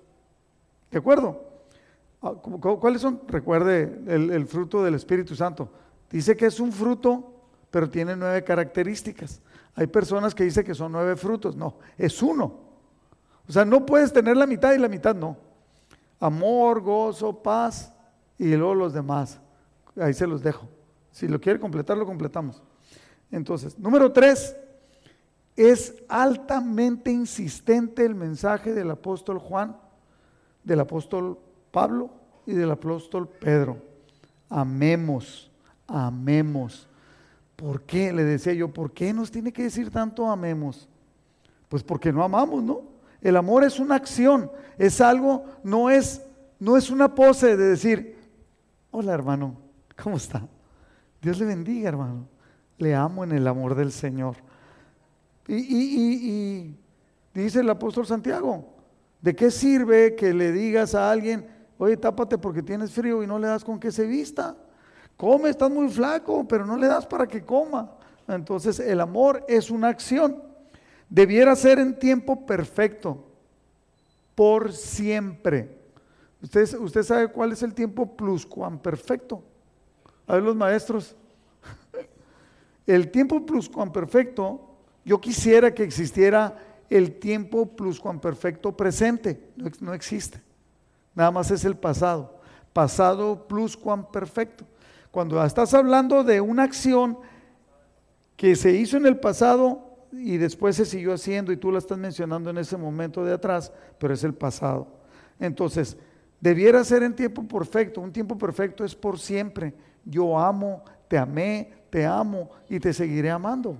¿De 0.91 0.97
acuerdo? 0.97 1.47
Ah, 2.21 2.33
¿Cuáles 2.33 3.01
son? 3.01 3.21
Recuerde 3.27 4.01
el, 4.07 4.45
fruto 4.47 4.83
del 4.83 4.95
Espíritu 4.95 5.35
Santo. 5.35 5.69
Dice 6.09 6.35
que 6.35 6.47
es 6.47 6.59
un 6.59 6.71
fruto, 6.71 7.33
pero 7.71 7.89
tiene 7.89 8.15
nueve 8.15 8.43
características. 8.43 9.41
Hay 9.77 9.85
personas 9.85 10.33
que 10.33 10.43
dicen 10.43 10.65
que 10.65 10.73
son 10.73 10.91
nueve 10.91 11.15
frutos. 11.15 11.55
No, 11.55 11.75
es 11.99 12.23
uno. 12.23 12.51
O 13.47 13.51
sea, 13.51 13.63
no 13.63 13.85
puedes 13.85 14.11
tener 14.11 14.35
la 14.35 14.47
mitad 14.47 14.73
y 14.73 14.79
la 14.79 14.87
mitad 14.87 15.15
no. 15.15 15.37
Amor, 16.19 16.81
gozo, 16.81 17.43
paz 17.43 17.93
y 18.39 18.55
luego 18.55 18.73
los 18.73 18.91
demás. 18.91 19.39
Ahí 19.95 20.15
se 20.15 20.25
los 20.25 20.41
dejo. 20.41 20.67
Si 21.11 21.27
lo 21.27 21.39
quiere 21.39 21.59
completar, 21.59 21.95
lo 21.95 22.07
completamos. 22.07 22.63
Entonces, 23.29 23.77
número 23.77 24.11
tres, 24.11 24.55
es 25.55 25.93
altamente 26.09 27.11
insistente 27.11 28.03
el 28.03 28.15
mensaje 28.15 28.73
del 28.73 28.89
apóstol 28.89 29.37
Juan, 29.37 29.77
del 30.63 30.79
apóstol 30.79 31.37
Pablo 31.69 32.09
y 32.47 32.53
del 32.53 32.71
apóstol 32.71 33.27
Pedro. 33.27 33.77
Amemos, 34.49 35.51
amemos. 35.85 36.87
¿Por 37.57 37.81
qué? 37.81 38.13
Le 38.13 38.23
decía 38.23 38.53
yo, 38.53 38.69
¿por 38.69 38.93
qué 38.93 39.11
nos 39.11 39.29
tiene 39.29 39.51
que 39.51 39.63
decir 39.63 39.91
tanto 39.91 40.29
amemos? 40.29 40.87
Pues 41.67 41.83
porque 41.83 42.13
no 42.13 42.23
amamos, 42.23 42.63
¿no? 42.63 42.83
El 43.19 43.35
amor 43.35 43.65
es 43.65 43.79
una 43.79 43.95
acción, 43.95 44.49
es 44.77 45.01
algo, 45.01 45.43
no 45.63 45.89
es, 45.89 46.21
no 46.59 46.77
es 46.77 46.89
una 46.89 47.13
pose 47.13 47.57
de 47.57 47.65
decir, 47.65 48.15
hola 48.91 49.13
hermano, 49.13 49.67
¿Cómo 50.01 50.17
está? 50.17 50.47
Dios 51.21 51.39
le 51.39 51.45
bendiga, 51.45 51.89
hermano. 51.89 52.27
Le 52.77 52.93
amo 52.93 53.23
en 53.23 53.31
el 53.31 53.47
amor 53.47 53.75
del 53.75 53.91
Señor. 53.91 54.35
Y, 55.47 56.75
dice 57.33 57.61
el 57.61 57.69
apóstol 57.69 58.05
Santiago, 58.05 58.75
¿de 59.21 59.35
qué 59.35 59.49
sirve 59.49 60.15
que 60.15 60.33
le 60.33 60.51
digas 60.51 60.93
a 60.93 61.09
alguien, 61.09 61.47
oye, 61.77 61.97
tápate 61.97 62.37
porque 62.37 62.61
tienes 62.61 62.91
frío 62.91 63.23
y 63.23 63.27
no 63.27 63.39
le 63.39 63.47
das 63.47 63.63
con 63.63 63.79
que 63.79 63.91
se 63.91 64.05
vista? 64.05 64.55
Come, 65.17 65.49
estás 65.49 65.71
muy 65.71 65.89
flaco, 65.89 66.47
pero 66.47 66.65
no 66.65 66.77
le 66.77 66.87
das 66.87 67.05
para 67.05 67.27
que 67.27 67.43
coma. 67.43 67.91
Entonces 68.27 68.79
el 68.79 69.01
amor 69.01 69.43
es 69.47 69.69
una 69.71 69.89
acción. 69.89 70.43
Debiera 71.09 71.55
ser 71.55 71.79
en 71.79 71.97
tiempo 71.97 72.45
perfecto, 72.45 73.25
por 74.35 74.71
siempre. 74.71 75.77
Usted, 76.41 76.79
usted 76.79 77.03
sabe 77.03 77.27
cuál 77.29 77.51
es 77.51 77.63
el 77.63 77.73
tiempo 77.73 78.15
perfecto? 78.81 79.41
A 80.27 80.35
ver 80.35 80.43
los 80.43 80.55
maestros. 80.55 81.15
El 82.85 83.11
tiempo 83.11 83.45
pluscuamperfecto, 83.45 84.61
yo 85.03 85.19
quisiera 85.19 85.73
que 85.73 85.83
existiera 85.83 86.57
el 86.89 87.19
tiempo 87.19 87.65
pluscuamperfecto 87.65 88.75
presente. 88.75 89.49
No, 89.81 89.93
existe. 89.93 90.41
Nada 91.13 91.31
más 91.31 91.51
es 91.51 91.65
el 91.65 91.75
pasado. 91.75 92.39
Pasado 92.71 93.47
pluscuamperfecto. 93.47 94.65
Cuando 95.11 95.43
estás 95.43 95.73
hablando 95.73 96.23
de 96.23 96.41
una 96.41 96.63
acción 96.63 97.17
que 98.35 98.55
se 98.55 98.71
hizo 98.71 98.97
en 98.97 99.05
el 99.05 99.19
pasado 99.19 100.07
y 100.11 100.37
después 100.37 100.75
se 100.75 100.85
siguió 100.85 101.13
haciendo 101.13 101.51
y 101.51 101.57
tú 101.57 101.71
la 101.71 101.79
estás 101.79 101.97
mencionando 101.97 102.49
en 102.49 102.57
ese 102.57 102.77
momento 102.77 103.25
de 103.25 103.33
atrás, 103.33 103.71
pero 103.97 104.13
es 104.13 104.23
el 104.23 104.33
pasado. 104.33 104.87
Entonces, 105.39 105.97
debiera 106.39 106.83
ser 106.83 107.03
en 107.03 107.15
tiempo 107.15 107.43
perfecto. 107.43 108.01
Un 108.01 108.11
tiempo 108.11 108.37
perfecto 108.37 108.83
es 108.83 108.95
por 108.95 109.19
siempre 109.19 109.73
yo 110.09 110.39
amo, 110.39 110.83
te 111.07 111.17
amé, 111.17 111.71
te 111.89 112.05
amo 112.05 112.49
y 112.69 112.79
te 112.79 112.93
seguiré 112.93 113.29
amando. 113.29 113.77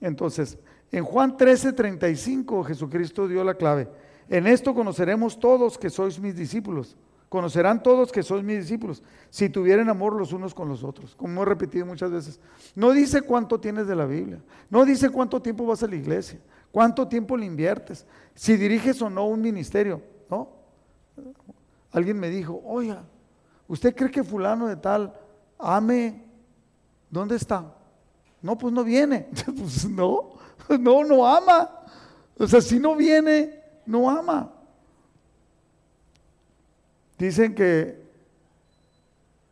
Entonces, 0.00 0.58
en 0.90 1.04
Juan 1.04 1.36
13, 1.36 1.72
35, 1.72 2.64
Jesucristo 2.64 3.28
dio 3.28 3.44
la 3.44 3.54
clave. 3.54 3.88
En 4.28 4.46
esto 4.46 4.74
conoceremos 4.74 5.38
todos 5.38 5.78
que 5.78 5.88
sois 5.88 6.18
mis 6.18 6.34
discípulos. 6.34 6.96
Conocerán 7.28 7.82
todos 7.82 8.12
que 8.12 8.22
sois 8.22 8.44
mis 8.44 8.58
discípulos, 8.58 9.02
si 9.30 9.48
tuvieren 9.48 9.88
amor 9.88 10.14
los 10.14 10.32
unos 10.32 10.54
con 10.54 10.68
los 10.68 10.84
otros, 10.84 11.14
como 11.16 11.42
he 11.42 11.44
repetido 11.44 11.84
muchas 11.84 12.10
veces. 12.10 12.40
No 12.74 12.92
dice 12.92 13.22
cuánto 13.22 13.58
tienes 13.58 13.86
de 13.86 13.96
la 13.96 14.06
Biblia, 14.06 14.40
no 14.70 14.84
dice 14.84 15.10
cuánto 15.10 15.42
tiempo 15.42 15.66
vas 15.66 15.82
a 15.82 15.88
la 15.88 15.96
iglesia, 15.96 16.38
cuánto 16.70 17.08
tiempo 17.08 17.36
le 17.36 17.46
inviertes, 17.46 18.06
si 18.34 18.56
diriges 18.56 19.02
o 19.02 19.10
no 19.10 19.26
un 19.26 19.40
ministerio, 19.40 20.00
¿no? 20.30 20.50
Alguien 21.90 22.18
me 22.18 22.30
dijo, 22.30 22.62
oiga, 22.64 23.02
¿Usted 23.68 23.94
cree 23.94 24.10
que 24.10 24.22
fulano 24.22 24.66
de 24.66 24.76
tal 24.76 25.12
ame? 25.58 26.24
¿Dónde 27.10 27.36
está? 27.36 27.74
No, 28.40 28.56
pues 28.56 28.72
no 28.72 28.84
viene. 28.84 29.28
pues 29.46 29.88
no, 29.88 30.34
no, 30.80 31.04
no 31.04 31.26
ama. 31.26 31.70
O 32.38 32.46
sea, 32.46 32.60
si 32.60 32.78
no 32.78 32.94
viene, 32.94 33.62
no 33.86 34.08
ama. 34.08 34.52
Dicen 37.18 37.54
que 37.54 38.04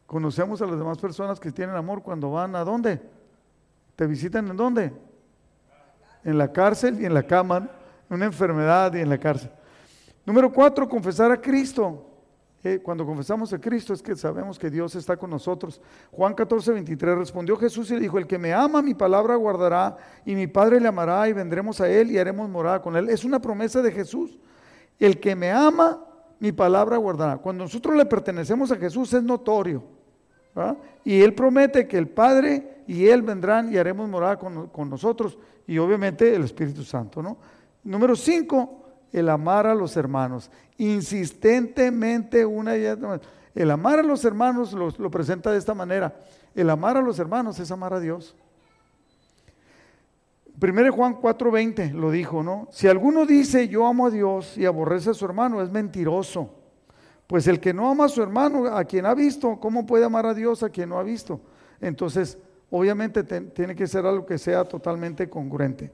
conocemos 0.07 0.61
a 0.63 0.67
las 0.67 0.79
demás 0.79 0.99
personas 0.99 1.41
que 1.41 1.51
tienen 1.51 1.77
amor 1.77 2.03
cuando 2.03 2.31
van 2.31 2.55
a 2.57 2.65
dónde? 2.65 3.01
¿Te 3.97 4.07
visitan 4.07 4.49
en 4.49 4.57
dónde? 4.57 4.93
En 6.25 6.39
la 6.39 6.53
cárcel 6.53 7.01
y 7.01 7.05
en 7.05 7.15
la 7.15 7.23
cama, 7.23 7.69
en 8.09 8.17
una 8.17 8.27
enfermedad 8.27 8.95
y 8.95 9.01
en 9.01 9.09
la 9.09 9.19
cárcel. 9.19 9.51
Número 10.27 10.53
cuatro, 10.53 10.89
confesar 10.89 11.31
a 11.31 11.41
Cristo 11.41 12.15
cuando 12.83 13.05
confesamos 13.05 13.53
a 13.53 13.61
Cristo 13.61 13.93
es 13.93 14.03
que 14.03 14.17
sabemos 14.17 14.59
que 14.59 14.71
Dios 14.71 14.95
está 14.95 15.19
con 15.19 15.29
nosotros. 15.29 15.83
Juan 16.11 16.33
14, 16.33 16.73
23 16.73 17.19
respondió 17.19 17.59
Jesús 17.59 17.91
y 17.91 17.95
le 17.95 18.01
dijo, 18.01 18.17
el 18.17 18.27
que 18.27 18.39
me 18.39 18.55
ama 18.55 18.81
mi 18.81 18.95
palabra 18.95 19.37
guardará 19.37 19.99
y 20.25 20.35
mi 20.35 20.47
Padre 20.47 20.81
le 20.81 20.89
amará 20.89 21.29
y 21.29 21.35
vendremos 21.35 21.83
a 21.83 21.91
él 21.91 22.11
y 22.11 22.19
haremos 22.19 22.49
morada 22.49 22.81
con 22.81 22.97
él. 22.97 23.11
Es 23.11 23.23
una 23.23 23.39
promesa 23.39 23.83
de 23.83 23.93
Jesús. 23.93 24.39
El 24.99 25.21
que 25.21 25.37
me 25.37 25.53
ama 25.53 26.07
mi 26.45 26.53
palabra 26.53 26.99
guardará. 26.99 27.39
Cuando 27.39 27.65
nosotros 27.65 27.97
le 27.97 28.05
pertenecemos 28.05 28.71
a 28.71 28.77
Jesús 28.77 29.15
es 29.15 29.23
notorio. 29.23 29.83
Y 31.03 31.23
Él 31.23 31.35
promete 31.35 31.89
que 31.89 31.97
el 31.97 32.07
Padre 32.07 32.83
y 32.87 33.07
Él 33.07 33.23
vendrán 33.23 33.73
y 33.73 33.79
haremos 33.79 34.07
morada 34.11 34.37
con, 34.39 34.91
nosotros 34.91 35.39
y 35.67 35.79
obviamente 35.79 36.35
el 36.35 36.45
Espíritu 36.45 36.85
Santo, 36.85 37.23
¿no? 37.23 37.39
Número 37.83 38.15
cinco, 38.15 38.83
el 39.11 39.31
amar 39.31 39.67
a 39.67 39.75
los 39.75 39.97
hermanos. 39.97 40.51
Insistentemente 40.77 42.45
una 42.45 42.77
y 42.77 42.85
otra 42.85 43.13
vez. 43.13 43.21
El 43.55 43.71
amar 43.71 44.01
a 44.01 44.03
los 44.03 44.23
hermanos 44.27 44.75
lo 44.75 45.11
presenta 45.11 45.51
de 45.51 45.57
esta 45.57 45.73
manera. 45.73 46.15
El 46.55 46.69
amar 46.69 46.99
a 46.99 47.01
los 47.01 47.19
hermanos 47.19 47.59
es 47.59 47.71
amar 47.71 47.95
a 47.95 48.01
Dios. 48.01 48.37
1 50.61 50.93
Juan 50.93 51.21
4:20 51.21 51.93
lo 51.93 52.11
dijo, 52.11 52.43
¿no? 52.43 52.69
Si 52.71 52.87
alguno 52.87 53.27
dice 53.27 53.69
yo 53.69 53.87
amo 53.87 54.07
a 54.07 54.11
Dios 54.11 54.57
y 54.57 54.65
aborrece 54.65 55.11
a 55.11 55.15
su 55.15 55.25
hermano, 55.25 55.61
es 55.63 55.71
mentiroso. 55.71 56.51
Pues 57.27 57.47
el 57.47 57.59
que 57.59 57.73
no 57.73 57.91
ama 57.91 58.05
a 58.05 58.09
su 58.09 58.23
hermano, 58.23 58.67
a 58.67 58.85
quien 58.85 59.07
ha 59.07 59.15
visto, 59.15 59.59
¿cómo 59.59 59.87
puede 59.87 60.05
amar 60.05 60.27
a 60.27 60.35
Dios 60.35 60.63
a 60.63 60.69
quien 60.69 60.91
no 60.91 60.99
ha 60.99 61.03
visto? 61.03 61.41
Entonces, 61.81 62.39
obviamente 62.71 63.25
tiene 63.25 63.75
que 63.75 63.87
ser 63.87 64.07
algo 64.07 64.27
que 64.27 64.39
sea 64.39 64.65
totalmente 64.65 65.29
congruente. 65.29 65.91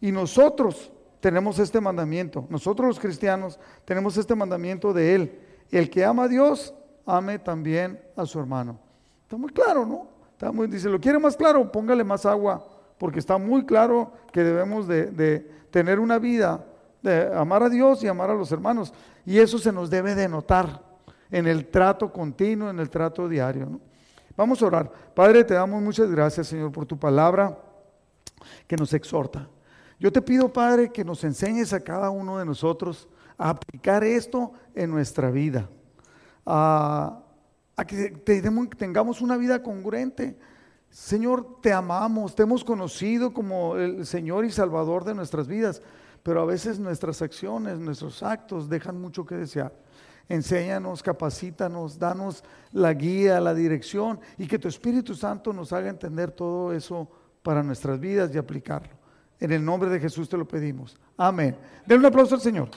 Y 0.00 0.10
nosotros 0.10 0.90
tenemos 1.20 1.58
este 1.58 1.80
mandamiento, 1.80 2.46
nosotros 2.48 2.88
los 2.88 2.98
cristianos 2.98 3.60
tenemos 3.84 4.16
este 4.16 4.34
mandamiento 4.34 4.92
de 4.92 5.14
Él. 5.14 5.40
El 5.70 5.88
que 5.88 6.04
ama 6.04 6.24
a 6.24 6.28
Dios, 6.28 6.74
ame 7.06 7.38
también 7.38 8.00
a 8.16 8.26
su 8.26 8.40
hermano. 8.40 8.78
Está 9.22 9.36
muy 9.36 9.50
claro, 9.50 9.86
¿no? 9.86 10.08
Está 10.32 10.50
muy, 10.50 10.66
dice, 10.66 10.88
¿lo 10.88 11.00
quiere 11.00 11.18
más 11.18 11.36
claro? 11.36 11.70
Póngale 11.70 12.02
más 12.02 12.26
agua, 12.26 12.66
porque 13.02 13.18
está 13.18 13.36
muy 13.36 13.66
claro 13.66 14.12
que 14.30 14.44
debemos 14.44 14.86
de, 14.86 15.50
tener 15.72 15.98
una 15.98 16.20
vida 16.20 16.64
de 17.02 17.34
amar 17.34 17.64
a 17.64 17.68
Dios 17.68 18.00
y 18.04 18.06
amar 18.06 18.30
a 18.30 18.34
los 18.34 18.52
hermanos. 18.52 18.94
Y 19.26 19.40
eso 19.40 19.58
se 19.58 19.72
nos 19.72 19.90
debe 19.90 20.14
de 20.14 20.28
notar 20.28 20.80
en 21.28 21.48
el 21.48 21.66
trato 21.66 22.12
continuo, 22.12 22.70
en 22.70 22.78
el 22.78 22.88
trato 22.88 23.28
diario. 23.28 23.80
Vamos 24.36 24.62
a 24.62 24.66
orar. 24.66 24.92
Padre, 25.16 25.42
te 25.42 25.54
damos 25.54 25.82
muchas 25.82 26.12
gracias, 26.12 26.46
Señor, 26.46 26.70
por 26.70 26.86
tu 26.86 26.96
palabra 26.96 27.58
que 28.68 28.76
nos 28.76 28.94
exhorta. 28.94 29.48
Yo 29.98 30.12
te 30.12 30.22
pido, 30.22 30.52
Padre, 30.52 30.92
que 30.92 31.04
nos 31.04 31.24
enseñes 31.24 31.72
a 31.72 31.80
cada 31.80 32.08
uno 32.08 32.38
de 32.38 32.44
nosotros 32.44 33.08
a 33.36 33.50
aplicar 33.50 34.04
esto 34.04 34.52
en 34.76 34.92
nuestra 34.92 35.28
vida, 35.32 35.68
a, 36.46 37.18
que 37.84 38.10
tengamos 38.78 39.20
una 39.20 39.36
vida 39.36 39.60
congruente. 39.60 40.36
Señor, 40.92 41.58
te 41.62 41.72
amamos, 41.72 42.34
te 42.34 42.42
hemos 42.42 42.62
conocido 42.62 43.32
como 43.32 43.76
el 43.76 44.04
Señor 44.04 44.44
y 44.44 44.50
Salvador 44.50 45.04
de 45.04 45.14
nuestras 45.14 45.48
vidas, 45.48 45.80
pero 46.22 46.42
a 46.42 46.44
veces 46.44 46.78
nuestras 46.78 47.22
acciones, 47.22 47.78
nuestros 47.78 48.22
actos 48.22 48.68
dejan 48.68 49.00
mucho 49.00 49.24
que 49.24 49.34
desear. 49.34 49.72
Enséñanos, 50.28 51.02
capacítanos, 51.02 51.98
danos 51.98 52.44
la 52.72 52.92
guía, 52.92 53.40
la 53.40 53.54
dirección 53.54 54.20
y 54.36 54.46
que 54.46 54.58
tu 54.58 54.68
Espíritu 54.68 55.14
Santo 55.14 55.54
nos 55.54 55.72
haga 55.72 55.88
entender 55.88 56.30
todo 56.30 56.74
eso 56.74 57.08
para 57.42 57.62
nuestras 57.62 57.98
vidas 57.98 58.30
y 58.34 58.38
aplicarlo. 58.38 58.92
En 59.40 59.50
el 59.50 59.64
nombre 59.64 59.88
de 59.88 59.98
Jesús 59.98 60.28
te 60.28 60.36
lo 60.36 60.46
pedimos. 60.46 60.94
Amén. 61.16 61.56
Den 61.86 62.00
un 62.00 62.06
aplauso 62.06 62.34
al 62.34 62.42
Señor. 62.42 62.68